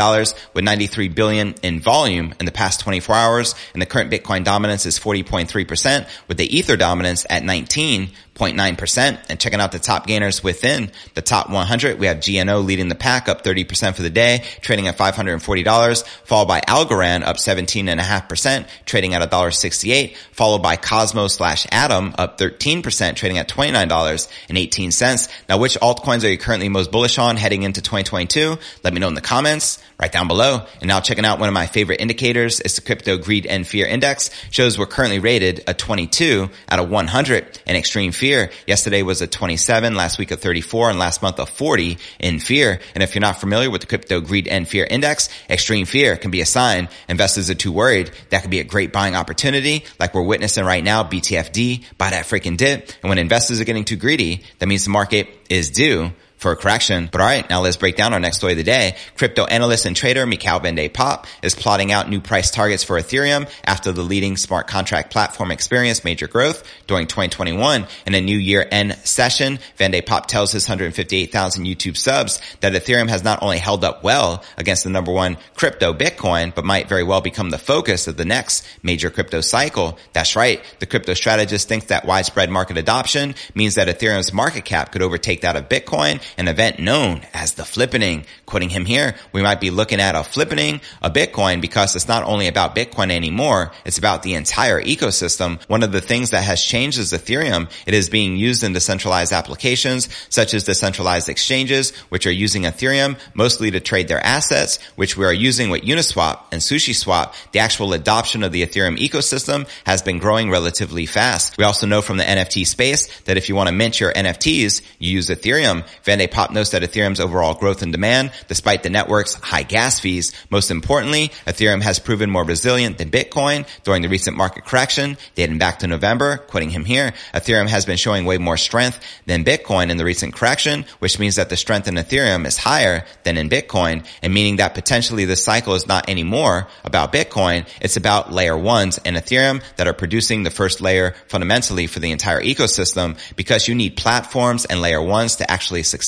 with 0.54 0.64
93 0.64 1.08
billion 1.08 1.54
in 1.62 1.80
volume 1.80 2.34
in 2.40 2.46
the 2.46 2.52
past 2.52 2.80
24 2.80 3.14
hours. 3.14 3.54
And 3.72 3.82
the 3.82 3.86
current 3.86 4.10
Bitcoin 4.10 4.44
dominance 4.44 4.86
is 4.86 4.98
40.3% 4.98 6.08
with 6.28 6.36
the 6.36 6.56
Ether 6.56 6.76
dominance 6.76 7.26
at 7.28 7.44
19 7.44 8.10
0.9%. 8.38 9.18
And 9.28 9.40
checking 9.40 9.60
out 9.60 9.72
the 9.72 9.78
top 9.78 10.06
gainers 10.06 10.42
within 10.42 10.90
the 11.14 11.22
top 11.22 11.50
100, 11.50 11.98
we 11.98 12.06
have 12.06 12.22
GNO 12.26 12.60
leading 12.60 12.88
the 12.88 12.94
pack 12.94 13.28
up 13.28 13.42
30% 13.42 13.94
for 13.94 14.02
the 14.02 14.10
day, 14.10 14.44
trading 14.60 14.86
at 14.86 14.96
$540, 14.96 16.06
followed 16.24 16.46
by 16.46 16.60
Algorand 16.60 17.24
up 17.24 17.36
17.5%, 17.36 18.66
trading 18.86 19.14
at 19.14 19.28
$1.68, 19.28 20.16
followed 20.32 20.62
by 20.62 20.76
Cosmos 20.76 21.34
slash 21.34 21.66
Atom 21.72 22.14
up 22.18 22.38
13%, 22.38 22.82
trading 22.98 23.38
at 23.38 23.48
$29.18. 23.48 25.28
Now, 25.48 25.58
which 25.58 25.78
altcoins 25.80 26.24
are 26.24 26.28
you 26.28 26.38
currently 26.38 26.68
most 26.68 26.90
bullish 26.90 27.18
on 27.18 27.36
heading 27.36 27.62
into 27.62 27.80
2022? 27.80 28.58
Let 28.82 28.92
me 28.92 29.00
know 29.00 29.08
in 29.08 29.14
the 29.14 29.20
comments 29.20 29.82
right 30.00 30.12
down 30.12 30.28
below. 30.28 30.64
And 30.80 30.86
now 30.86 31.00
checking 31.00 31.24
out 31.24 31.40
one 31.40 31.48
of 31.48 31.54
my 31.54 31.66
favorite 31.66 32.00
indicators 32.00 32.60
is 32.60 32.76
the 32.76 32.82
crypto 32.82 33.18
greed 33.18 33.46
and 33.46 33.66
fear 33.66 33.84
index 33.84 34.30
shows 34.50 34.78
we're 34.78 34.86
currently 34.86 35.18
rated 35.18 35.64
a 35.66 35.74
22 35.74 36.48
out 36.68 36.78
of 36.78 36.88
100 36.88 37.60
in 37.66 37.76
extreme 37.76 38.12
fear. 38.12 38.50
Yesterday 38.66 39.02
was 39.02 39.22
a 39.22 39.26
27, 39.26 39.96
last 39.96 40.18
week 40.18 40.30
a 40.30 40.36
34 40.36 40.90
and 40.90 40.98
last 41.00 41.20
month 41.20 41.40
a 41.40 41.46
40 41.46 41.98
in 42.20 42.38
fear. 42.38 42.80
And 42.94 43.02
if 43.02 43.14
you're 43.14 43.20
not 43.20 43.40
familiar 43.40 43.70
with 43.70 43.80
the 43.80 43.88
crypto 43.88 44.20
greed 44.20 44.46
and 44.46 44.68
fear 44.68 44.86
index, 44.88 45.28
extreme 45.50 45.84
fear 45.84 46.16
can 46.16 46.30
be 46.30 46.40
a 46.40 46.46
sign 46.46 46.88
investors 47.08 47.50
are 47.50 47.54
too 47.54 47.72
worried. 47.72 48.12
That 48.30 48.42
could 48.42 48.50
be 48.50 48.60
a 48.60 48.64
great 48.64 48.92
buying 48.92 49.16
opportunity 49.16 49.84
like 49.98 50.14
we're 50.14 50.22
witnessing 50.22 50.64
right 50.64 50.84
now. 50.84 51.02
BTFD, 51.02 51.84
buy 51.98 52.10
that 52.10 52.26
freaking 52.26 52.56
dip. 52.56 52.92
And 53.02 53.08
when 53.08 53.18
investors 53.18 53.60
are 53.60 53.64
getting 53.64 53.84
too 53.84 53.96
greedy, 53.96 54.44
that 54.60 54.66
means 54.66 54.84
the 54.84 54.90
market 54.90 55.28
is 55.48 55.70
due 55.70 56.12
for 56.38 56.52
a 56.52 56.56
correction. 56.56 57.08
But 57.10 57.20
all 57.20 57.26
right, 57.26 57.48
now 57.50 57.60
let's 57.60 57.76
break 57.76 57.96
down 57.96 58.14
our 58.14 58.20
next 58.20 58.38
story 58.38 58.52
of 58.52 58.58
the 58.58 58.64
day. 58.64 58.96
Crypto 59.16 59.44
analyst 59.44 59.84
and 59.84 59.94
trader 59.94 60.24
Michaël 60.24 60.62
van 60.62 60.74
de 60.74 60.88
Poppe 60.88 61.28
is 61.42 61.54
plotting 61.54 61.92
out 61.92 62.08
new 62.08 62.20
price 62.20 62.50
targets 62.50 62.84
for 62.84 62.98
Ethereum 62.98 63.50
after 63.64 63.92
the 63.92 64.02
leading 64.02 64.36
smart 64.36 64.68
contract 64.68 65.10
platform 65.12 65.50
experienced 65.50 66.04
major 66.04 66.28
growth 66.28 66.64
during 66.86 67.06
2021. 67.06 67.86
In 68.06 68.14
a 68.14 68.20
new 68.20 68.38
year 68.38 68.66
end 68.70 68.96
session, 69.04 69.58
van 69.76 69.90
de 69.90 70.00
Poppe 70.00 70.28
tells 70.28 70.52
his 70.52 70.66
158,000 70.68 71.64
YouTube 71.64 71.96
subs 71.96 72.40
that 72.60 72.72
Ethereum 72.72 73.08
has 73.08 73.24
not 73.24 73.42
only 73.42 73.58
held 73.58 73.84
up 73.84 74.02
well 74.04 74.44
against 74.56 74.84
the 74.84 74.90
number 74.90 75.12
one 75.12 75.36
crypto 75.56 75.92
Bitcoin, 75.92 76.54
but 76.54 76.64
might 76.64 76.88
very 76.88 77.02
well 77.02 77.20
become 77.20 77.50
the 77.50 77.58
focus 77.58 78.06
of 78.06 78.16
the 78.16 78.24
next 78.24 78.64
major 78.82 79.10
crypto 79.10 79.40
cycle. 79.40 79.98
That's 80.12 80.36
right. 80.36 80.62
The 80.78 80.86
crypto 80.86 81.14
strategist 81.14 81.68
thinks 81.68 81.86
that 81.86 82.06
widespread 82.06 82.48
market 82.48 82.78
adoption 82.78 83.34
means 83.54 83.74
that 83.74 83.88
Ethereum's 83.88 84.32
market 84.32 84.64
cap 84.64 84.92
could 84.92 85.02
overtake 85.02 85.40
that 85.40 85.56
of 85.56 85.68
Bitcoin 85.68 86.22
an 86.36 86.48
event 86.48 86.78
known 86.78 87.22
as 87.32 87.52
the 87.52 87.62
flippening. 87.62 88.24
Quoting 88.46 88.70
him 88.70 88.84
here, 88.84 89.14
we 89.32 89.42
might 89.42 89.60
be 89.60 89.70
looking 89.70 90.00
at 90.00 90.14
a 90.14 90.18
flippening 90.18 90.82
of 91.02 91.12
Bitcoin 91.12 91.60
because 91.60 91.94
it's 91.94 92.08
not 92.08 92.24
only 92.24 92.48
about 92.48 92.74
Bitcoin 92.74 93.10
anymore, 93.10 93.72
it's 93.84 93.98
about 93.98 94.22
the 94.22 94.34
entire 94.34 94.82
ecosystem. 94.82 95.62
One 95.68 95.82
of 95.82 95.92
the 95.92 96.00
things 96.00 96.30
that 96.30 96.44
has 96.44 96.62
changed 96.62 96.98
is 96.98 97.12
Ethereum. 97.12 97.70
It 97.86 97.94
is 97.94 98.10
being 98.10 98.36
used 98.36 98.62
in 98.62 98.72
decentralized 98.72 99.32
applications 99.32 100.08
such 100.28 100.54
as 100.54 100.64
decentralized 100.64 101.28
exchanges, 101.28 101.94
which 102.10 102.26
are 102.26 102.32
using 102.32 102.62
Ethereum 102.62 103.18
mostly 103.34 103.70
to 103.70 103.80
trade 103.80 104.08
their 104.08 104.24
assets, 104.24 104.78
which 104.96 105.16
we 105.16 105.24
are 105.24 105.32
using 105.32 105.70
with 105.70 105.82
Uniswap 105.82 106.40
and 106.52 106.60
SushiSwap. 106.60 107.34
The 107.52 107.60
actual 107.60 107.92
adoption 107.92 108.42
of 108.42 108.52
the 108.52 108.64
Ethereum 108.66 108.98
ecosystem 108.98 109.68
has 109.84 110.02
been 110.02 110.18
growing 110.18 110.50
relatively 110.50 111.06
fast. 111.06 111.56
We 111.58 111.64
also 111.64 111.86
know 111.86 112.02
from 112.02 112.16
the 112.16 112.24
NFT 112.24 112.66
space 112.66 113.06
that 113.22 113.36
if 113.36 113.48
you 113.48 113.54
want 113.54 113.68
to 113.68 113.74
mint 113.74 114.00
your 114.00 114.12
NFTs, 114.12 114.82
you 114.98 115.12
use 115.12 115.28
Ethereum. 115.28 115.86
Van 116.18 116.26
de 116.26 116.34
Poppe 116.34 116.52
notes 116.52 116.70
that 116.70 116.82
Ethereum's 116.82 117.20
overall 117.20 117.54
growth 117.54 117.80
and 117.82 117.92
demand 117.92 118.32
despite 118.48 118.82
the 118.82 118.90
network's 118.90 119.34
high 119.34 119.62
gas 119.62 120.00
fees. 120.00 120.32
Most 120.50 120.72
importantly, 120.72 121.28
Ethereum 121.46 121.80
has 121.80 122.00
proven 122.00 122.28
more 122.28 122.44
resilient 122.44 122.98
than 122.98 123.08
Bitcoin 123.08 123.68
during 123.84 124.02
the 124.02 124.08
recent 124.08 124.36
market 124.36 124.64
correction 124.64 125.16
dating 125.36 125.58
back 125.58 125.78
to 125.78 125.86
November. 125.86 126.38
Quoting 126.38 126.70
him 126.70 126.84
here, 126.84 127.12
Ethereum 127.32 127.68
has 127.68 127.86
been 127.86 127.96
showing 127.96 128.24
way 128.24 128.36
more 128.36 128.56
strength 128.56 128.98
than 129.26 129.44
Bitcoin 129.44 129.90
in 129.90 129.96
the 129.96 130.04
recent 130.04 130.34
correction, 130.34 130.86
which 130.98 131.20
means 131.20 131.36
that 131.36 131.50
the 131.50 131.56
strength 131.56 131.86
in 131.86 131.94
Ethereum 131.94 132.46
is 132.46 132.56
higher 132.56 133.04
than 133.22 133.38
in 133.38 133.48
Bitcoin 133.48 134.04
and 134.20 134.34
meaning 134.34 134.56
that 134.56 134.74
potentially 134.74 135.24
this 135.24 135.44
cycle 135.44 135.74
is 135.74 135.86
not 135.86 136.10
anymore 136.10 136.66
about 136.82 137.12
Bitcoin. 137.12 137.64
It's 137.80 137.96
about 137.96 138.32
layer 138.32 138.58
ones 138.58 138.98
and 139.04 139.16
Ethereum 139.16 139.62
that 139.76 139.86
are 139.86 139.92
producing 139.92 140.42
the 140.42 140.50
first 140.50 140.80
layer 140.80 141.14
fundamentally 141.28 141.86
for 141.86 142.00
the 142.00 142.10
entire 142.10 142.42
ecosystem 142.42 143.16
because 143.36 143.68
you 143.68 143.76
need 143.76 143.96
platforms 143.96 144.64
and 144.64 144.80
layer 144.80 145.00
ones 145.00 145.36
to 145.36 145.48
actually 145.48 145.84
succeed 145.84 146.07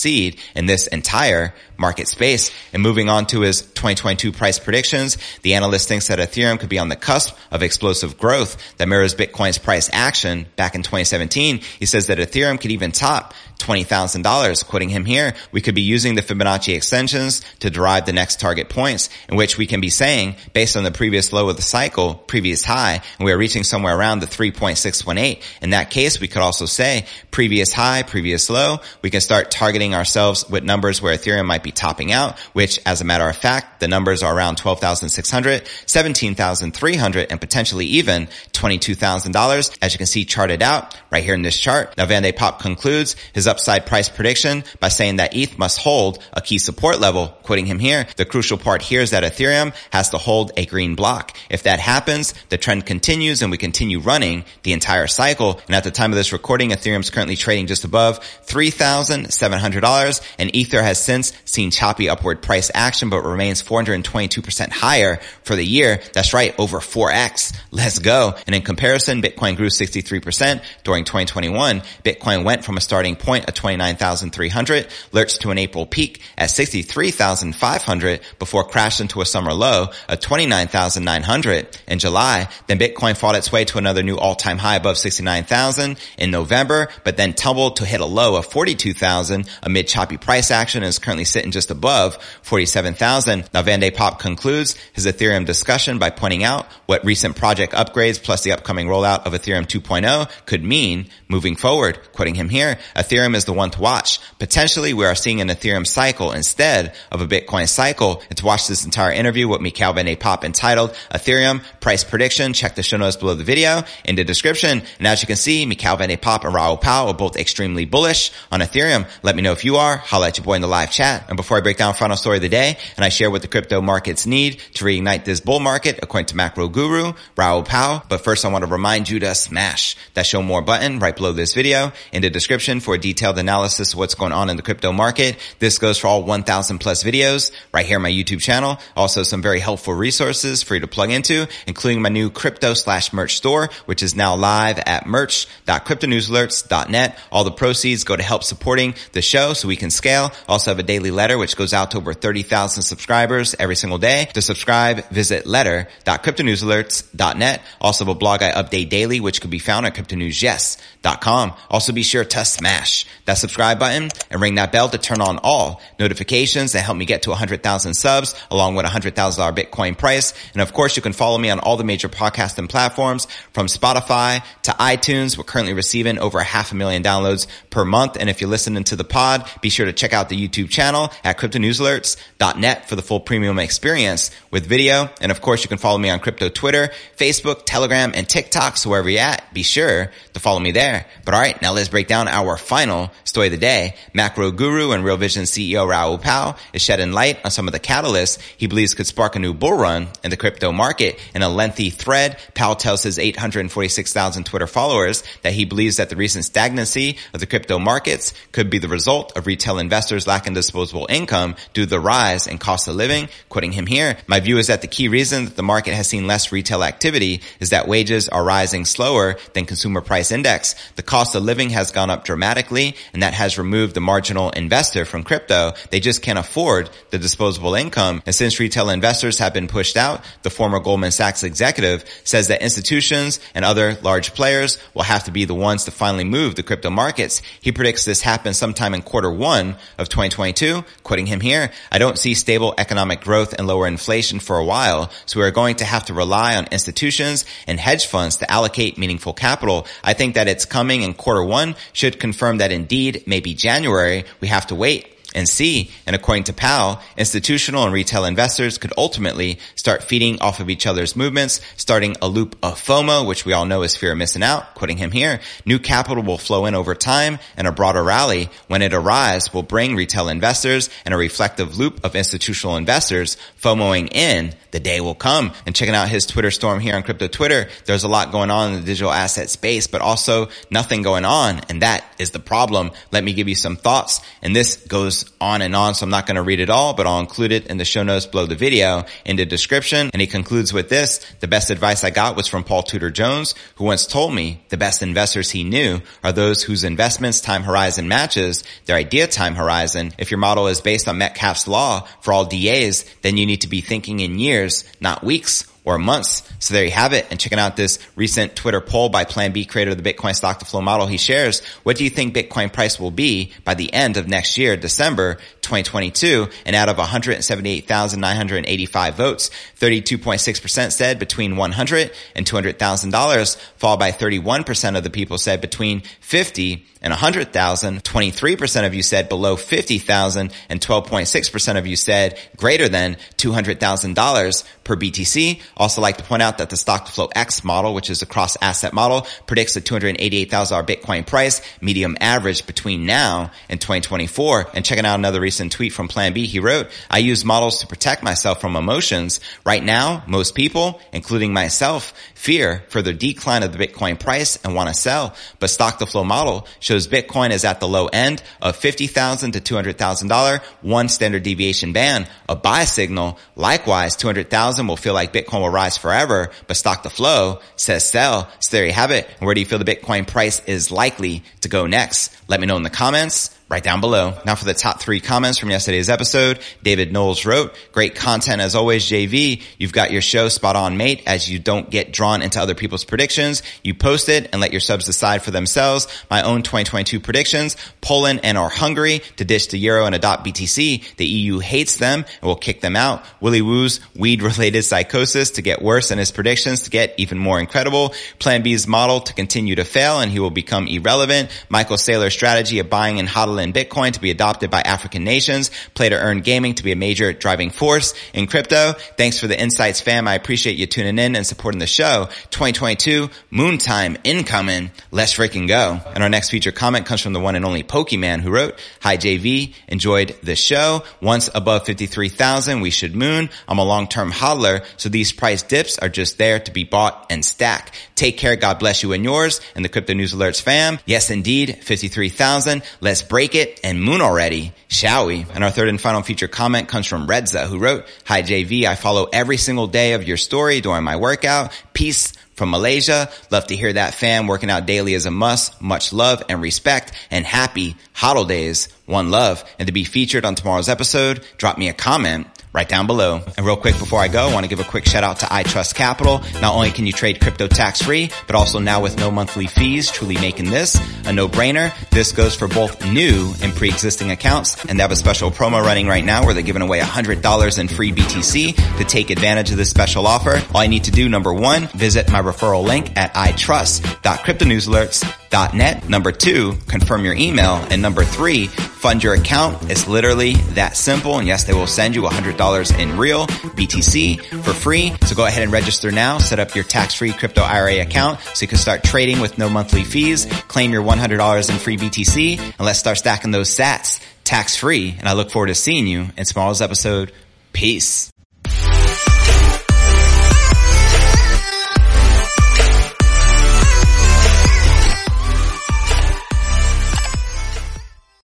in 0.55 0.67
this 0.67 0.87
entire 0.87 1.55
market 1.81 2.07
space. 2.07 2.51
And 2.73 2.83
moving 2.83 3.09
on 3.09 3.27
to 3.27 3.41
his 3.41 3.63
2022 3.63 4.33
price 4.33 4.59
predictions, 4.59 5.17
the 5.43 5.55
analyst 5.55 5.89
thinks 5.89 6.09
that 6.09 6.19
Ethereum 6.19 6.61
could 6.61 6.69
be 6.69 6.79
on 6.79 6.89
the 6.89 6.97
cusp 6.97 7.37
of 7.51 7.63
explosive 7.63 8.19
growth 8.19 8.57
that 8.77 8.89
mirrors 8.89 9.15
Bitcoin's 9.15 9.59
price 9.59 9.91
action 9.93 10.47
back 10.57 10.75
in 10.75 10.83
2017. 10.83 11.61
He 11.79 11.87
says 11.87 12.07
that 12.09 12.19
Ethereum 12.19 12.61
could 12.61 12.71
even 12.71 12.93
top 12.93 13.35
$20,000. 13.61 14.67
Quoting 14.67 14.89
him 14.89 15.05
here, 15.05 15.35
we 15.53 15.61
could 15.61 15.75
be 15.75 15.83
using 15.83 16.15
the 16.15 16.23
Fibonacci 16.23 16.75
extensions 16.75 17.43
to 17.61 17.71
derive 17.71 18.07
the 18.07 18.13
next 18.13 18.41
target 18.41 18.69
points 18.69 19.09
in 19.29 19.37
which 19.37 19.59
we 19.59 19.67
can 19.67 19.81
be 19.81 19.91
saying 19.91 20.37
based 20.53 20.77
on 20.77 20.85
the 20.85 20.91
previous 20.91 21.33
low 21.33 21.49
of 21.49 21.57
the 21.57 21.63
cycle, 21.63 22.15
previous 22.15 22.65
high, 22.65 23.03
and 23.19 23.27
we 23.27 23.33
are 23.33 23.39
reaching 23.39 23.65
somewhere 23.65 23.97
around 23.97 24.21
the 24.21 24.27
3.618. 24.27 25.43
In 25.63 25.71
that 25.71 25.91
case, 25.91 26.21
we 26.21 26.29
could 26.29 26.43
also 26.43 26.67
say 26.67 27.07
previous 27.31 27.73
high, 27.73 28.03
previous 28.03 28.49
low. 28.51 28.79
We 29.03 29.11
can 29.11 29.21
start 29.21 29.51
targeting 29.51 29.95
ourselves 29.95 30.49
with 30.49 30.65
numbers 30.65 31.03
where 31.03 31.17
Ethereum 31.17 31.47
might 31.47 31.63
be 31.63 31.70
topping 31.71 32.13
out, 32.13 32.39
which 32.53 32.81
as 32.87 33.01
a 33.01 33.05
matter 33.05 33.29
of 33.29 33.37
fact, 33.37 33.81
the 33.81 33.89
numbers 33.89 34.23
are 34.23 34.35
around 34.35 34.57
12,600, 34.57 35.67
17,300, 35.87 37.27
and 37.31 37.41
potentially 37.41 37.87
even 37.87 38.29
$22,000 38.53 39.79
as 39.83 39.93
you 39.93 39.99
can 39.99 40.07
see 40.07 40.25
charted 40.25 40.63
out 40.63 40.97
right 41.11 41.25
here 41.25 41.35
in 41.35 41.43
this 41.43 41.59
chart. 41.59 41.97
Now 41.97 42.07
Van 42.07 42.23
de 42.23 42.33
Poppe 42.33 42.63
concludes 42.63 43.17
his 43.33 43.47
upside 43.47 43.87
price 43.87 44.09
prediction 44.09 44.65
by 44.79 44.89
saying 44.89 45.17
that 45.17 45.35
ETH 45.37 45.59
must 45.59 45.79
hold 45.79 46.23
a 46.33 46.41
key 46.41 46.59
support 46.59 47.01
level. 47.01 47.29
Quoting 47.43 47.67
him 47.67 47.79
here, 47.79 48.07
the 48.17 48.25
crucial 48.25 48.59
part 48.59 48.83
here 48.83 49.01
is 49.01 49.11
that 49.11 49.25
Ethereum 49.25 49.75
has 49.93 50.11
to 50.11 50.19
hold 50.19 50.53
a 50.57 50.67
green 50.67 50.95
block. 50.95 51.37
If 51.49 51.65
that 51.65 51.81
happens, 51.81 52.35
the 52.49 52.59
trend 52.59 52.87
continues 52.87 53.43
and 53.43 53.51
we 53.51 53.59
continue 53.59 54.01
running 54.01 54.45
the 54.63 54.73
entire 54.73 55.07
cycle. 55.07 55.61
And 55.67 55.75
at 55.75 55.85
the 55.85 55.91
time 55.91 56.13
of 56.13 56.17
this 56.17 56.33
recording, 56.33 56.71
Ethereum 56.71 57.01
is 57.01 57.11
currently 57.11 57.37
trading 57.37 57.67
just 57.67 57.85
above 57.85 58.21
$3,700 58.47 60.35
and 60.39 60.55
Ether 60.55 60.83
has 60.83 61.03
since 61.03 61.33
seen 61.45 61.60
seen 61.61 61.71
choppy 61.71 62.09
upward 62.09 62.41
price 62.41 62.71
action, 62.75 63.11
but 63.11 63.23
remains 63.23 63.63
422% 63.63 64.71
higher 64.71 65.21
for 65.43 65.55
the 65.55 65.65
year. 65.65 66.01
That's 66.15 66.33
right, 66.33 66.55
over 66.59 66.79
4x. 66.79 67.55
Let's 67.71 67.99
go. 67.99 68.35
And 68.47 68.55
in 68.55 68.63
comparison, 68.63 69.21
Bitcoin 69.21 69.57
grew 69.57 69.69
63% 69.69 70.63
during 70.85 71.05
2021. 71.05 71.83
Bitcoin 72.03 72.45
went 72.45 72.65
from 72.65 72.79
a 72.79 72.81
starting 72.81 73.15
point 73.15 73.47
of 73.47 73.55
29,300, 73.55 74.89
lurched 75.13 75.43
to 75.43 75.51
an 75.51 75.59
April 75.59 75.85
peak 75.85 76.23
at 76.39 76.51
63,500 76.51 78.21
before 78.39 78.65
crashed 78.65 79.03
into 79.03 79.21
a 79.21 79.27
summer 79.27 79.53
low 79.53 79.89
of 80.09 80.21
29,900 80.21 81.79
in 81.89 81.99
July. 81.99 82.49
Then 82.69 82.79
Bitcoin 82.79 83.17
fought 83.17 83.37
its 83.37 83.53
way 83.53 83.67
to 83.67 83.77
another 83.77 84.03
new 84.03 84.17
all-time 84.17 84.57
high 84.57 84.77
above 84.77 84.97
69,000 84.97 85.99
in 86.17 86.31
November, 86.31 86.89
but 87.05 87.19
then 87.19 87.35
tumbled 87.35 87.77
to 87.77 87.85
hit 87.85 88.01
a 88.01 88.07
low 88.07 88.37
of 88.37 88.47
42,000 88.47 89.47
amid 89.63 89.89
choppy 89.89 90.17
price 90.17 90.51
action 90.51 90.83
and 90.83 90.89
is 90.89 90.99
currently 90.99 91.25
sitting 91.25 91.50
just 91.51 91.71
above 91.71 92.17
47,000. 92.43 93.49
Now 93.53 93.63
Van 93.63 93.81
de 93.81 93.91
Poppe 93.91 94.19
concludes 94.21 94.77
his 94.93 95.07
Ethereum 95.07 95.45
discussion 95.45 95.99
by 95.99 96.11
pointing 96.11 96.45
out 96.45 96.67
what 96.87 97.05
recent 97.05 97.37
project 97.37 97.73
upgrades 97.73 98.23
plus 98.23 98.43
the 98.43 98.53
upcoming 98.53 98.87
rollout 98.87 99.27
of 99.27 99.33
Ethereum 99.33 99.67
2.0 99.67 100.31
could 100.47 100.65
mean 100.65 101.09
moving 101.29 101.57
forward. 101.57 101.99
Quoting 102.13 102.35
him 102.35 102.49
here, 102.49 102.79
Ethereum 102.97 103.35
is 103.35 103.45
the 103.45 103.53
one 103.53 103.71
to 103.71 103.81
watch. 103.81 104.19
Potentially 104.39 104.95
we 104.95 105.05
are 105.05 105.15
seeing 105.15 105.41
an 105.41 105.49
Ethereum 105.49 105.87
cycle 105.87 106.33
instead 106.33 106.95
of 107.11 107.21
a 107.21 107.27
Bitcoin 107.27 107.69
cycle. 107.69 108.23
And 108.29 108.37
to 108.39 108.47
watch 108.47 108.69
this 108.69 108.85
entire 108.85 109.13
interview 109.13 109.49
with 109.49 109.61
Michaël 109.61 109.95
Van 109.95 110.07
de 110.07 110.17
Poppe 110.17 110.45
entitled 110.45 110.93
Ethereum 111.13 111.63
Price 111.81 112.05
Prediction, 112.05 112.53
check 112.53 112.75
the 112.75 112.83
show 112.83 112.97
notes 112.97 113.17
below 113.17 113.35
the 113.35 113.45
video 113.45 113.83
in 114.05 114.17
the 114.17 114.25
description. 114.25 114.83
And 114.99 115.07
as 115.07 115.23
you 115.23 115.27
can 115.27 115.37
see, 115.37 115.67
Michaël 115.67 115.99
Van 115.99 116.09
de 116.09 116.17
Poppe 116.17 116.45
and 116.45 116.55
Raoul 116.55 116.77
Pal 116.77 117.09
are 117.09 117.15
both 117.15 117.37
extremely 117.37 117.85
bullish 117.85 118.33
on 118.51 118.61
Ethereum. 118.61 119.09
Let 119.23 119.37
me 119.37 119.43
know 119.43 119.53
if 119.53 119.65
you 119.65 119.77
are. 119.77 119.97
Holla 119.97 120.29
at 120.29 120.39
your 120.39 120.45
boy 120.45 120.55
in 120.55 120.63
the 120.63 120.69
live 120.69 120.91
chat. 120.91 121.29
And 121.29 121.37
before 121.41 121.57
I 121.57 121.63
break 121.63 121.79
down 121.79 121.95
final 121.95 122.19
story 122.19 122.37
of 122.37 122.43
the 122.43 122.51
day 122.51 122.77
and 122.97 123.05
I 123.05 123.09
share 123.09 123.31
what 123.31 123.41
the 123.41 123.49
crypto 123.49 123.81
markets 123.81 124.27
need 124.27 124.61
to 124.75 124.85
reignite 124.85 125.25
this 125.25 125.41
bull 125.41 125.59
market, 125.59 125.99
according 126.03 126.27
to 126.27 126.37
macro 126.37 126.69
guru 126.69 127.15
Raoul 127.35 127.63
Pal. 127.63 128.05
But 128.11 128.21
first 128.21 128.45
I 128.45 128.49
want 128.49 128.63
to 128.63 128.71
remind 128.71 129.09
you 129.09 129.19
to 129.21 129.35
smash 129.35 129.97
that 130.13 130.27
show 130.27 130.43
more 130.43 130.61
button 130.61 130.99
right 130.99 131.17
below 131.17 131.33
this 131.33 131.55
video 131.55 131.93
in 132.13 132.21
the 132.21 132.29
description 132.29 132.81
for 132.81 132.95
a 132.95 132.99
detailed 132.99 133.39
analysis 133.39 133.95
of 133.95 133.99
what's 133.99 134.15
going 134.15 134.33
on 134.33 134.51
in 134.51 134.59
the 134.59 134.63
crypto 134.63 134.93
market. 134.93 135.39
This 135.61 135.79
goes 135.79 135.97
for 135.97 136.09
all 136.09 136.25
1000 136.25 136.79
plus 136.79 137.03
videos 137.03 137.53
right 137.73 137.87
here 137.87 137.97
on 137.97 138.03
my 138.03 138.11
YouTube 138.11 138.43
channel. 138.43 138.79
Also 138.95 139.23
some 139.23 139.41
very 139.41 139.61
helpful 139.61 139.95
resources 139.95 140.63
for 140.63 140.75
you 140.75 140.81
to 140.81 140.87
plug 140.87 141.11
into, 141.11 141.49
including 141.67 142.03
my 142.03 142.11
new 142.11 142.29
crypto 142.29 142.75
slash 142.75 143.15
merch 143.15 143.37
store, 143.37 143.71
which 143.87 144.03
is 144.03 144.15
now 144.15 144.37
live 144.37 144.79
at 144.81 145.07
merch.cryptonewsalerts.net. 145.07 147.19
All 147.33 147.45
the 147.45 147.51
proceeds 147.51 148.05
go 148.05 148.15
to 148.15 148.23
help 148.23 148.45
supporting 148.45 148.95
the 149.13 149.23
show 149.23 149.55
so 149.55 149.69
we 149.69 149.77
can 149.77 149.91
scale. 149.91 150.33
Also 150.47 150.71
have 150.71 150.79
a 150.79 150.83
daily 150.83 151.11
letter, 151.21 151.37
which 151.37 151.55
goes 151.55 151.75
out 151.75 151.91
to 151.91 151.99
over 151.99 152.15
30,000 152.15 152.83
subscribers 152.83 153.55
every 153.59 153.77
single 153.77 153.99
day. 153.99 154.27
To 154.33 154.41
subscribe, 154.41 155.07
visit 155.11 155.47
letter.cryptonewsalerts.net. 155.47 157.61
Also 157.79 158.07
have 158.07 158.17
a 158.17 158.19
blog 158.19 158.43
I 158.43 158.53
update 158.53 158.89
daily, 158.89 159.21
which 159.21 159.43
could 159.43 159.51
be 159.51 159.59
found 159.59 159.85
at 159.85 159.95
cryptonewsyes.com. 159.95 161.53
Also 161.69 161.93
be 161.93 162.03
sure 162.03 162.25
to 162.25 162.45
smash 162.47 163.05
that 163.27 163.35
subscribe 163.35 163.79
button 163.79 164.09
and 164.31 164.41
ring 164.41 164.55
that 164.55 164.73
bell 164.73 164.89
to 164.89 164.97
turn 164.97 165.21
on 165.21 165.39
all 165.43 165.83
notifications 165.99 166.73
that 166.73 166.81
help 166.81 166.97
me 166.97 167.05
get 167.05 167.25
to 167.25 167.29
100,000 167.29 167.93
subs 167.93 168.35
along 168.51 168.77
with 168.77 168.87
a 168.87 168.89
$100,000 168.89 169.13
Bitcoin 169.55 169.99
price. 169.99 170.33
And 170.55 170.63
of 170.63 170.73
course, 170.73 170.97
you 170.97 171.03
can 171.03 171.13
follow 171.13 171.37
me 171.37 171.51
on 171.51 171.59
all 171.59 171.77
the 171.77 171.85
major 171.85 172.09
podcasting 172.09 172.71
platforms 172.71 173.27
from 173.53 173.67
Spotify 173.67 174.43
to 174.63 174.71
iTunes. 174.73 175.37
We're 175.37 175.45
currently 175.45 175.75
receiving 175.75 176.19
over 176.19 176.39
a 176.39 176.45
half 176.45 176.73
a 176.73 176.75
million 176.75 177.03
downloads 177.03 177.47
per 177.69 177.85
month. 177.85 178.17
And 178.19 178.31
if 178.31 178.41
you're 178.41 178.49
listening 178.49 178.85
to 178.85 178.97
the 178.97 179.05
pod, 179.05 179.47
be 179.61 179.69
sure 179.69 179.85
to 179.85 179.93
check 179.93 180.15
out 180.15 180.31
the 180.31 180.49
YouTube 180.49 180.71
channel 180.71 181.10
at 181.25 181.39
cryptonewsalerts.net 181.39 182.89
for 182.89 182.97
the 182.97 183.03
full 183.03 183.21
premium 183.21 183.59
experience 183.59 184.31
with 184.51 184.67
video. 184.67 185.11
And 185.21 185.31
of 185.31 185.41
course, 185.41 185.63
you 185.63 185.69
can 185.69 185.79
follow 185.79 185.99
me 185.99 186.11
on 186.11 186.21
crypto 186.21 186.49
Twitter, 186.49 186.91
Facebook, 187.17 187.63
Telegram, 187.67 188.13
and 188.15 188.29
TikTok. 188.29 188.77
So 188.77 188.91
wherever 188.91 189.09
you're 189.09 189.21
at, 189.21 189.53
be 189.53 189.63
sure 189.63 190.11
to 190.35 190.41
follow 190.41 190.61
me 190.61 190.73
there. 190.73 191.07
But 191.25 191.35
all 191.35 191.41
right, 191.41 191.61
now 191.63 191.73
let's 191.73 191.89
break 191.89 192.09
down 192.09 192.29
our 192.29 192.57
final 192.57 193.11
story 193.25 193.49
of 193.49 193.53
the 193.53 193.59
day. 193.59 193.95
Macro 194.15 194.51
guru 194.51 194.93
and 194.93 195.05
Real 195.05 195.17
Vision 195.17 195.45
CEO 195.45 195.89
Raoul 195.89 196.19
Pal 196.19 196.57
is 196.73 196.83
shedding 196.83 197.13
light 197.13 197.39
on 197.45 197.51
some 197.51 197.69
of 197.69 197.73
the 197.73 197.81
catalysts 197.81 198.39
he 198.57 198.67
believes 198.67 198.95
could 198.95 199.07
spark 199.07 199.37
a 199.37 199.39
new 199.39 199.55
bull 199.55 199.77
run 199.77 200.09
in 200.25 200.31
the 200.31 200.37
crypto 200.37 200.73
market. 200.73 201.19
In 201.35 201.43
a 201.43 201.49
lengthy 201.49 201.91
thread, 201.91 202.39
Pal 202.55 202.77
tells 202.77 203.03
his 203.03 203.19
846,000 203.19 204.45
Twitter 204.45 204.67
followers 204.67 205.23
that 205.43 205.53
he 205.53 205.65
believes 205.65 205.97
that 205.97 206.11
the 206.11 206.17
recent 206.17 206.45
stagnancy 206.45 207.19
of 207.33 207.41
the 207.41 207.47
crypto 207.47 207.79
markets 207.79 208.33
could 208.53 208.71
be 208.71 208.79
the 208.79 208.89
result 208.89 209.37
of 209.37 209.47
retail 209.47 209.79
investors 209.79 210.27
lacking 210.27 210.55
disposable 210.55 211.00
income 211.09 211.57
due 211.73 211.83
to 211.83 211.87
the 211.87 212.01
rise 212.01 212.47
in 212.47 212.59
cost 212.59 212.89
of 212.89 212.95
living. 212.95 213.29
Quoting 213.49 213.73
him 213.73 213.87
here, 213.87 214.17
my 214.27 214.41
view 214.41 214.59
is 214.59 214.67
that 214.67 214.83
the 214.83 214.87
key 214.87 215.09
reason 215.09 215.47
that 215.47 215.57
the 215.57 215.63
market 215.63 215.95
has 215.95 216.09
seen 216.09 216.27
less 216.27 216.53
retail 216.53 216.85
activity 216.85 217.41
is 217.61 217.71
that 217.71 217.89
wages 217.89 218.29
are 218.29 218.45
rising 218.45 218.85
slower 218.85 219.37
than 219.55 219.67
consumer 219.67 220.01
price 220.01 220.31
index. 220.31 220.75
The 220.97 221.03
cost 221.03 221.35
of 221.35 221.43
living 221.43 221.71
has 221.71 221.91
gone 221.91 222.11
up 222.11 222.25
dramatically 222.25 222.97
and 223.13 223.23
that 223.23 223.35
has 223.35 223.59
removed 223.59 223.95
the 223.95 224.01
marginal 224.01 224.51
investor 224.51 225.05
from 225.05 225.23
crypto. 225.23 225.73
They 225.91 226.01
just 226.01 226.23
can't 226.23 226.39
afford 226.39 226.91
the 227.11 227.19
disposable 227.19 227.75
income. 227.75 228.23
And 228.27 228.35
since 228.35 228.61
retail 228.61 228.91
investors 228.91 229.39
have 229.39 229.55
been 229.55 229.69
pushed 229.69 229.97
out, 229.97 230.25
the 230.43 230.51
former 230.51 230.81
Goldman 230.81 231.13
Sachs 231.13 231.43
executive 231.43 232.05
says 232.25 232.49
that 232.49 232.63
institutions 232.63 233.41
and 233.55 233.65
other 233.65 233.97
large 234.03 234.35
players 234.35 234.79
will 234.95 235.03
have 235.03 235.25
to 235.25 235.31
be 235.31 235.45
the 235.45 235.55
ones 235.55 235.85
to 235.85 235.91
finally 235.91 236.25
move 236.25 236.55
the 236.55 236.63
crypto 236.63 236.91
markets. 236.91 237.43
He 237.61 237.73
predicts 237.73 238.05
this 238.05 238.23
happens 238.23 238.59
sometime 238.59 238.95
in 238.95 239.03
quarter 239.03 239.31
one 239.31 239.77
of 239.99 240.09
2022. 240.09 240.85
Quoting 241.03 241.27
him 241.27 241.41
here, 241.41 241.71
I 241.91 241.99
don't 241.99 242.19
see 242.19 242.35
stable 242.35 242.75
economic 242.79 243.21
growth 243.21 243.55
and 243.55 243.67
lower 243.67 243.87
inflation 243.87 244.39
for 244.39 244.59
a 244.59 244.65
while, 244.65 245.11
so 245.27 245.41
we're 245.41 245.51
going 245.51 245.77
to 245.77 245.85
have 245.85 246.07
to 246.07 246.15
rely 246.15 246.57
on 246.57 246.67
institutions 246.71 247.45
and 247.67 247.81
hedge 247.81 248.07
funds 248.07 248.37
to 248.37 248.51
allocate 248.51 248.99
meaningful 248.99 249.33
capital. 249.33 249.87
I 250.05 250.13
think 250.13 250.35
that 250.35 250.49
it's 250.49 250.65
coming 250.65 251.03
in 251.03 251.15
quarter 251.15 251.43
one 251.43 251.77
should 251.93 252.21
confirm 252.21 252.59
that 252.59 252.73
indeed 252.73 253.25
maybe 253.27 253.55
January 253.55 254.25
we 254.41 254.49
have 254.49 254.67
to 254.69 254.75
wait 254.75 255.20
and 255.35 255.49
see, 255.49 255.91
And 256.07 256.17
according 256.17 256.45
to 256.45 256.53
Pal, 256.53 257.01
institutional 257.17 257.85
and 257.85 257.93
retail 257.93 258.25
investors 258.25 258.79
could 258.79 258.93
ultimately 258.97 259.59
start 259.77 260.03
feeding 260.03 260.41
off 260.41 260.59
of 260.59 260.69
each 260.69 260.87
other's 260.87 261.15
movements, 261.15 261.61
starting 261.77 262.17
a 262.21 262.29
loop 262.29 262.57
of 262.63 262.81
FOMO, 262.81 263.27
which 263.27 263.45
we 263.45 263.53
all 263.53 263.65
know 263.65 263.83
is 263.83 263.97
fear 263.97 264.13
of 264.13 264.19
missing 264.19 264.43
out. 264.43 264.75
Quoting 264.75 264.97
him 264.97 265.13
here, 265.13 265.41
new 265.65 265.79
capital 265.79 266.23
will 266.23 266.39
flow 266.39 266.67
in 266.67 266.75
over 266.75 266.95
time 266.95 267.39
and 267.57 267.69
a 267.69 267.73
broader 267.73 268.03
rally 268.03 268.51
when 268.67 268.83
it 268.83 268.93
arrives 268.93 269.55
will 269.55 269.63
bring 269.63 269.95
retail 269.95 270.29
investors 270.29 270.91
and 271.05 271.15
a 271.15 271.17
reflective 271.17 271.79
loop 271.79 272.05
of 272.05 272.17
institutional 272.17 272.77
investors 272.77 273.37
FOMOing 273.61 274.13
in 274.13 274.55
the 274.71 274.81
day 274.81 275.01
will 275.01 275.15
come. 275.15 275.53
And 275.67 275.75
checking 275.75 275.95
out 275.95 276.09
his 276.09 276.27
Twitter 276.27 276.51
storm 276.51 276.81
here 276.81 276.95
on 276.95 277.03
crypto 277.03 277.29
Twitter, 277.29 277.69
there's 277.85 278.05
a 278.05 278.09
lot 278.09 278.33
going 278.33 278.51
on 278.51 278.73
in 278.73 278.81
the 278.81 278.87
digital 278.87 279.13
asset 279.13 279.51
space, 279.51 279.87
but 279.87 280.01
also 280.01 280.49
nothing 280.71 281.03
going 281.03 281.25
on. 281.25 281.61
And 281.69 281.83
that 281.83 282.05
is 282.19 282.31
the 282.31 282.39
problem. 282.39 282.91
Let 283.13 283.25
me 283.25 283.33
give 283.33 283.49
you 283.49 283.55
some 283.55 283.77
thoughts. 283.77 284.21
And 284.43 284.55
this 284.55 284.77
goes 284.77 285.20
on 285.41 285.63
and 285.63 285.75
on. 285.75 285.95
So 285.95 286.05
I'm 286.05 286.11
not 286.11 286.27
going 286.27 286.37
to 286.37 286.43
read 286.43 286.61
it 286.61 286.71
all, 286.71 286.95
but 286.95 287.07
I'll 287.07 287.21
include 287.21 287.53
it 287.53 287.67
in 287.67 287.79
the 287.79 287.85
show 287.85 288.03
notes 288.03 288.27
below 288.27 288.47
the 288.47 288.55
video 288.55 289.05
in 289.25 289.37
the 289.37 289.47
description. 289.47 290.11
And 290.13 290.21
he 290.21 290.27
concludes 290.27 290.73
with 290.73 290.89
this. 290.89 291.19
The 291.41 291.49
best 291.49 291.71
advice 291.71 292.05
I 292.05 292.11
got 292.11 292.37
was 292.37 292.47
from 292.47 292.65
Paul 292.65 292.83
Tudor 292.83 293.11
Jones, 293.11 293.55
who 293.77 293.85
once 293.85 294.07
told 294.07 294.35
me 294.35 294.65
the 294.69 294.77
best 294.77 295.03
investors 295.03 295.51
he 295.51 295.65
knew 295.65 296.01
are 296.23 296.33
those 296.33 296.63
whose 296.63 296.85
investments 296.85 297.41
time 297.41 297.63
horizon 297.63 298.09
matches 298.09 298.65
their 298.87 298.97
idea 298.97 299.27
time 299.27 299.55
horizon. 299.55 300.13
If 300.19 300.31
your 300.31 300.39
model 300.39 300.67
is 300.67 300.81
based 300.81 301.09
on 301.09 301.19
Metcalfe's 301.19 301.69
law 301.69 302.07
for 302.21 302.33
all 302.33 302.45
DAs, 302.45 303.05
then 303.23 303.37
you 303.37 303.47
need 303.47 303.63
to 303.63 303.69
be 303.69 303.81
thinking 303.81 304.21
in 304.21 304.39
years, 304.39 304.85
not 305.01 305.25
weeks 305.25 305.70
or 305.91 305.99
months. 305.99 306.43
So 306.59 306.75
there 306.75 306.85
you 306.85 306.91
have 306.91 307.13
it. 307.13 307.27
And 307.31 307.41
checking 307.41 307.59
out 307.59 307.77
this 307.77 307.99
recent 308.17 308.57
Twitter 308.57 308.81
poll 308.81 309.09
by 309.09 309.25
Plan 309.25 309.53
B 309.53 309.65
creator 309.65 309.91
of 309.91 310.03
the 310.03 310.15
Bitcoin 310.15 310.35
stock 310.35 310.59
to 310.61 310.65
flow 310.65 310.81
model, 310.81 311.07
he 311.07 311.19
shares, 311.19 311.65
what 311.83 311.97
do 311.97 312.05
you 312.05 312.11
think 312.11 312.35
Bitcoin 312.35 312.73
price 312.73 313.01
will 313.01 313.11
be 313.11 313.53
by 313.65 313.75
the 313.75 313.93
end 313.93 314.17
of 314.17 314.29
next 314.29 314.57
year, 314.57 314.77
December 314.77 315.35
2022? 315.63 316.49
And 316.65 316.77
out 316.77 316.89
of 316.89 316.99
178,985 316.99 319.15
votes, 319.15 319.51
32.6% 319.79 320.93
said 320.93 321.19
between 321.19 321.57
100 321.57 322.13
and 322.37 322.47
$200,000, 322.47 323.57
followed 323.77 323.99
by 323.99 324.13
31% 324.13 324.97
of 324.97 325.05
the 325.05 325.11
people 325.11 325.39
said 325.39 325.61
between 325.61 326.03
50 326.21 326.87
and 327.03 327.13
100,000. 327.13 328.05
23% 328.05 328.87
of 328.87 328.95
you 328.95 329.03
said 329.03 329.29
below 329.29 329.57
50,000 329.57 330.53
and 330.69 330.81
12.6% 330.81 331.79
of 331.79 331.87
you 331.87 331.97
said 331.97 332.39
greater 332.57 332.89
than 332.89 333.17
$200,000 333.37 334.65
per 334.85 334.97
BTC. 334.97 335.61
Also 335.81 336.03
like 336.03 336.19
to 336.19 336.25
point 336.25 336.43
out 336.43 336.59
that 336.59 336.69
the 336.69 336.77
stock 336.77 337.07
to 337.07 337.13
flow 337.13 337.31
X 337.35 337.65
model, 337.65 337.95
which 337.95 338.11
is 338.11 338.21
a 338.21 338.27
cross 338.27 338.59
asset 338.61 338.93
model, 338.93 339.27
predicts 339.47 339.75
a 339.77 339.81
$288,000 339.81 340.87
Bitcoin 340.87 341.27
price, 341.27 341.63
medium 341.81 342.19
average 342.21 342.67
between 342.67 343.07
now 343.07 343.51
and 343.71 343.81
2024. 343.81 344.73
And 344.75 344.85
checking 344.85 345.07
out 345.07 345.19
another 345.19 345.41
recent 345.41 345.73
tweet 345.73 345.95
from 345.95 346.07
Plan 346.07 346.35
B, 346.35 346.47
he 346.47 346.61
wrote, 346.61 346.89
I 347.11 347.19
use 347.19 347.47
models 347.47 347.81
to 347.81 347.87
protect 347.87 348.23
myself 348.23 348.61
from 348.61 348.77
emotions. 348.77 349.41
Right 349.65 349.83
now, 349.83 350.23
most 350.27 350.55
people, 350.55 351.01
including 351.15 351.55
myself, 351.55 352.13
fear 352.35 352.85
for 352.91 353.01
the 353.01 353.15
decline 353.15 353.63
of 353.63 353.73
the 353.73 353.79
Bitcoin 353.79 354.21
price 354.21 354.57
and 354.63 354.75
want 354.75 354.89
to 354.89 354.95
sell. 354.95 355.35
But 355.61 355.71
stock 355.71 355.99
to 356.01 356.07
flow 356.07 356.25
model 356.25 356.67
shows 356.81 357.09
Bitcoin 357.09 357.53
is 357.53 357.65
at 357.65 357.81
the 357.81 357.89
low 357.89 358.07
end 358.09 358.43
of 358.61 358.79
$50,000 358.79 359.53
to 359.55 359.61
$200,000, 359.61 360.63
one 360.83 361.09
standard 361.09 361.43
deviation 361.43 361.95
band, 361.95 362.29
a 362.51 362.55
buy 362.55 362.85
signal. 362.85 363.39
Likewise, 363.57 364.15
200,000 364.17 364.87
will 364.87 364.99
feel 364.99 365.15
like 365.15 365.33
Bitcoin 365.33 365.61
will 365.61 365.70
rise 365.71 365.97
forever, 365.97 366.51
but 366.67 366.77
stock 366.77 367.03
to 367.03 367.11
flow 367.11 367.61
says 367.77 368.09
sell. 368.09 368.51
So 368.61 368.77
there 368.77 368.87
you 368.87 368.93
have 368.93 369.11
it. 369.11 369.29
Where 369.39 369.55
do 369.55 369.61
you 369.61 369.67
feel 369.67 369.79
the 369.79 369.85
Bitcoin 369.85 370.27
price 370.27 370.61
is 370.67 370.91
likely 370.91 371.43
to 371.63 371.69
go 371.69 371.87
next? 371.87 372.35
Let 372.49 372.61
me 372.61 372.67
know 372.67 372.77
in 372.77 372.83
the 372.83 372.91
comments 372.91 373.57
right 373.71 373.85
down 373.85 374.01
below. 374.01 374.35
Now 374.45 374.57
for 374.57 374.65
the 374.65 374.75
top 374.75 375.01
three 375.01 375.21
comments 375.21 375.57
from 375.57 375.71
yesterday's 375.71 376.11
episode, 376.11 376.59
David 376.83 377.13
Knowles 377.13 377.47
wrote, 377.47 377.73
great 377.93 378.17
content 378.17 378.61
as 378.61 378.75
always, 378.75 379.09
JV. 379.09 379.63
You've 379.79 379.93
got 379.93 380.11
your 380.11 380.23
show 380.23 380.49
spot 380.49 380.75
on 380.75 380.97
mate 380.97 381.23
as 381.25 381.49
you 381.49 381.61
don't 381.61 381.89
get 381.89 382.13
drawn 382.13 382.43
into 382.43 382.61
other 382.61 382.75
people's 382.75 383.05
predictions. 383.05 383.63
You 383.85 383.95
post 383.95 384.29
it 384.29 384.49
and 384.53 384.61
let 384.61 384.73
your 384.73 384.81
subs 384.81 385.05
decide 385.05 385.43
for 385.43 385.53
themselves. 385.53 386.09
My 386.29 386.43
own 386.43 386.63
2022 386.63 387.21
predictions, 387.21 387.77
Poland 388.01 388.41
and 388.43 388.59
or 388.59 388.71
Hungary 388.71 389.21
to 389.37 389.45
ditch 389.45 389.69
the 389.69 389.79
euro 389.79 390.05
and 390.05 390.17
adopt 390.17 390.45
BTC. 390.45 391.17
The 391.17 391.27
EU 391.27 391.61
hates 391.61 391.97
them 391.97 392.25
and 392.41 392.49
will 392.49 392.57
kick 392.57 392.81
them 392.81 392.97
out. 392.97 393.25
Willy 393.41 393.63
Woo's 393.63 394.01
weed 394.17 394.43
related 394.43 394.83
psychosis 394.83 395.53
to 395.53 395.63
get 395.63 395.81
worse 395.81 396.11
and 396.11 396.19
his 396.19 396.33
predictions 396.33 396.83
to 396.83 396.91
get 396.91 397.15
even 397.19 397.39
more 397.39 397.61
incredible. 397.61 398.15
Plan 398.41 398.63
B's 398.65 398.89
model 398.89 399.21
to 399.21 399.33
continue 399.33 399.77
to 399.77 399.85
fail 399.85 400.19
and 400.19 400.33
he 400.33 400.41
will 400.41 400.51
become 400.51 400.89
irrelevant. 400.89 401.51
Michael 401.69 401.99
Saylor's 401.99 402.33
strategy 402.33 402.81
of 402.81 402.91
buying 402.91 403.21
and 403.21 403.29
hodling 403.29 403.60
and 403.61 403.75
Bitcoin 403.75 404.13
to 404.13 404.21
be 404.21 404.31
adopted 404.31 404.71
by 404.71 404.81
African 404.81 405.25
nations, 405.25 405.71
play 405.95 406.09
to 406.09 406.19
earn 406.19 406.41
gaming 406.41 406.75
to 406.75 406.83
be 406.83 406.93
a 406.93 406.97
major 406.97 407.33
driving 407.33 407.71
force 407.71 408.15
in 408.35 408.47
crypto. 408.47 408.93
Thanks 409.17 409.39
for 409.39 409.47
the 409.47 409.61
insights, 409.61 410.01
fam. 410.01 410.27
I 410.27 410.35
appreciate 410.35 410.77
you 410.77 410.87
tuning 410.87 411.19
in 411.19 411.37
and 411.37 411.47
supporting 411.47 411.79
the 411.79 411.87
show. 411.87 412.29
2022, 412.51 413.31
moon 413.51 413.79
time 413.79 414.17
incoming. 414.25 414.91
Let's 415.11 415.35
freaking 415.35 415.69
go. 415.69 416.01
And 416.15 416.23
our 416.23 416.29
next 416.29 416.51
feature 416.51 416.73
comment 416.73 417.07
comes 417.07 417.21
from 417.21 417.33
the 417.33 417.41
one 417.41 417.55
and 417.55 417.65
only 417.65 417.83
Pokemon 417.83 418.41
who 418.41 418.51
wrote, 418.51 418.79
Hi 419.01 419.17
JV, 419.17 419.75
enjoyed 419.89 420.37
the 420.43 420.57
show. 420.57 421.05
Once 421.21 421.49
above 421.55 421.87
53,000, 421.87 422.81
we 422.81 422.91
should 422.91 423.15
moon. 423.15 423.51
I'm 423.69 423.79
a 423.79 423.85
long-term 423.85 424.33
hodler, 424.33 424.85
so 424.97 425.09
these 425.09 425.33
price 425.33 425.63
dips 425.63 425.99
are 425.99 426.09
just 426.09 426.39
there 426.39 426.61
to 426.61 426.71
be 426.71 426.85
bought 426.85 427.27
and 427.31 427.45
stack. 427.45 427.95
Take 428.21 428.37
care. 428.37 428.55
God 428.55 428.79
bless 428.79 429.03
you 429.03 429.15
and 429.15 429.25
yours 429.25 429.63
and 429.75 429.83
the 429.83 429.89
crypto 429.89 430.13
news 430.13 430.35
alerts 430.35 430.61
fam. 430.61 430.99
Yes, 431.07 431.31
indeed. 431.31 431.79
53,000. 431.83 432.83
Let's 433.01 433.23
break 433.23 433.55
it 433.55 433.81
and 433.83 433.99
moon 433.99 434.21
already, 434.21 434.75
shall 434.89 435.25
we? 435.25 435.47
And 435.55 435.65
our 435.65 435.71
third 435.71 435.89
and 435.89 435.99
final 435.99 436.21
feature 436.21 436.47
comment 436.47 436.87
comes 436.87 437.07
from 437.07 437.27
Redza, 437.27 437.67
who 437.67 437.79
wrote, 437.79 438.05
Hi 438.27 438.43
JV, 438.43 438.85
I 438.85 438.95
follow 438.95 439.27
every 439.33 439.57
single 439.57 439.87
day 439.87 440.13
of 440.13 440.29
your 440.29 440.37
story 440.37 440.83
during 440.83 441.03
my 441.03 441.17
workout. 441.17 441.73
Peace 441.95 442.35
from 442.57 442.73
Malaysia. 442.73 443.31
Love 443.51 443.69
to 443.69 443.75
hear 443.75 443.95
that 443.95 444.13
fam. 444.13 444.47
Working 444.49 444.69
out 444.69 444.85
daily 444.85 445.15
is 445.15 445.25
a 445.25 445.31
must. 445.31 445.81
Much 445.81 446.13
love 446.13 446.43
and 446.51 446.61
respect 446.61 447.13
and 447.31 447.47
happy 447.47 447.97
hodl 448.15 448.47
days. 448.47 448.91
One 449.07 449.31
love. 449.31 449.65
And 449.79 449.87
to 449.87 449.95
be 449.95 450.05
featured 450.05 450.45
on 450.45 450.57
tomorrow's 450.57 450.91
episode, 450.91 451.43
drop 451.57 451.79
me 451.79 451.89
a 451.89 451.95
comment 451.95 452.49
right 452.73 452.89
down 452.89 453.07
below. 453.07 453.43
And 453.57 453.67
real 453.67 453.77
quick 453.77 453.99
before 453.99 454.21
I 454.21 454.29
go, 454.29 454.49
I 454.49 454.53
want 454.53 454.65
to 454.65 454.69
give 454.69 454.81
a 454.81 454.85
quick 454.85 455.07
shout 455.07 455.25
out 455.25 455.41
to 455.41 455.47
iTrust 455.47 455.95
Capital. 455.95 456.43
Not 456.61 456.75
only 456.75 456.91
can 456.91 457.07
you 457.07 457.13
trade 457.13 457.41
crypto 457.41 457.67
tax 457.67 458.03
free, 458.03 458.31
but 458.47 458.57
also 458.57 458.79
now 458.79 459.03
with 459.03 459.19
no 459.19 459.31
monthly 459.31 459.67
fees, 459.67 460.11
truly 460.11 460.35
making 460.37 460.71
this 460.71 460.99
a 461.27 461.33
no 461.33 461.49
brainer. 461.49 461.93
This 462.11 462.33
goes 462.33 462.55
for 462.55 462.69
both 462.69 463.05
new 463.11 463.53
and 463.63 463.75
pre-existing 463.75 464.31
accounts. 464.31 464.85
And 464.87 464.99
they 464.99 465.03
have 465.03 465.11
a 465.11 465.17
special 465.17 465.51
promo 465.51 465.83
running 465.83 466.07
right 466.07 466.25
now 466.25 466.45
where 466.45 466.55
they're 466.55 466.63
giving 466.63 466.83
away 466.83 467.01
$100 467.01 467.79
in 467.79 467.89
free 467.89 468.13
BTC 468.13 468.99
to 468.99 469.05
take 469.05 469.31
advantage 469.31 469.71
of 469.71 469.77
this 469.77 469.91
special 469.91 470.27
offer. 470.27 470.63
All 470.75 470.85
you 470.85 470.91
need 470.91 471.05
to 471.05 471.11
do, 471.11 471.29
number 471.29 471.53
one, 471.53 471.89
visit 471.89 472.31
my 472.31 472.41
referral 472.41 472.85
link 472.85 473.17
at 473.17 473.35
itrust.cryptonewsalerts.com 473.35 475.41
net. 475.75 476.09
Number 476.09 476.33
two, 476.33 476.77
confirm 476.87 477.25
your 477.25 477.35
email. 477.35 477.85
And 477.91 478.01
number 478.01 478.25
three, 478.25 478.71
fund 479.01 479.23
your 479.25 479.35
account. 479.35 479.91
It's 479.91 480.07
literally 480.07 480.55
that 480.75 480.97
simple. 480.97 481.39
And 481.39 481.47
yes, 481.47 481.65
they 481.65 481.73
will 481.73 481.87
send 481.87 482.15
you 482.15 482.23
$100 482.23 482.99
in 482.99 483.17
real 483.17 483.47
BTC 483.47 484.45
for 484.63 484.75
free. 484.75 485.15
So 485.23 485.35
go 485.35 485.47
ahead 485.47 485.63
and 485.63 485.73
register 485.73 486.11
now. 486.11 486.39
Set 486.39 486.59
up 486.59 486.75
your 486.75 486.85
tax-free 486.85 487.33
crypto 487.33 487.63
IRA 487.63 488.01
account 488.01 488.41
so 488.41 488.63
you 488.63 488.69
can 488.69 488.79
start 488.79 489.03
trading 489.03 489.41
with 489.41 489.57
no 489.57 489.71
monthly 489.71 490.05
fees. 490.05 490.47
Claim 490.69 490.93
your 490.93 491.03
$100 491.03 491.71
in 491.71 491.77
free 491.79 491.97
BTC 491.97 492.59
and 492.59 492.81
let's 492.81 492.99
start 492.99 493.19
stacking 493.19 493.51
those 493.51 493.71
sats 493.71 494.23
tax-free. 494.45 495.17
And 495.19 495.29
I 495.29 495.33
look 495.33 495.51
forward 495.51 495.69
to 495.69 495.75
seeing 495.75 496.07
you 496.07 496.27
in 496.37 496.45
tomorrow's 496.45 496.83
episode. 496.83 497.33
Peace. 497.73 498.31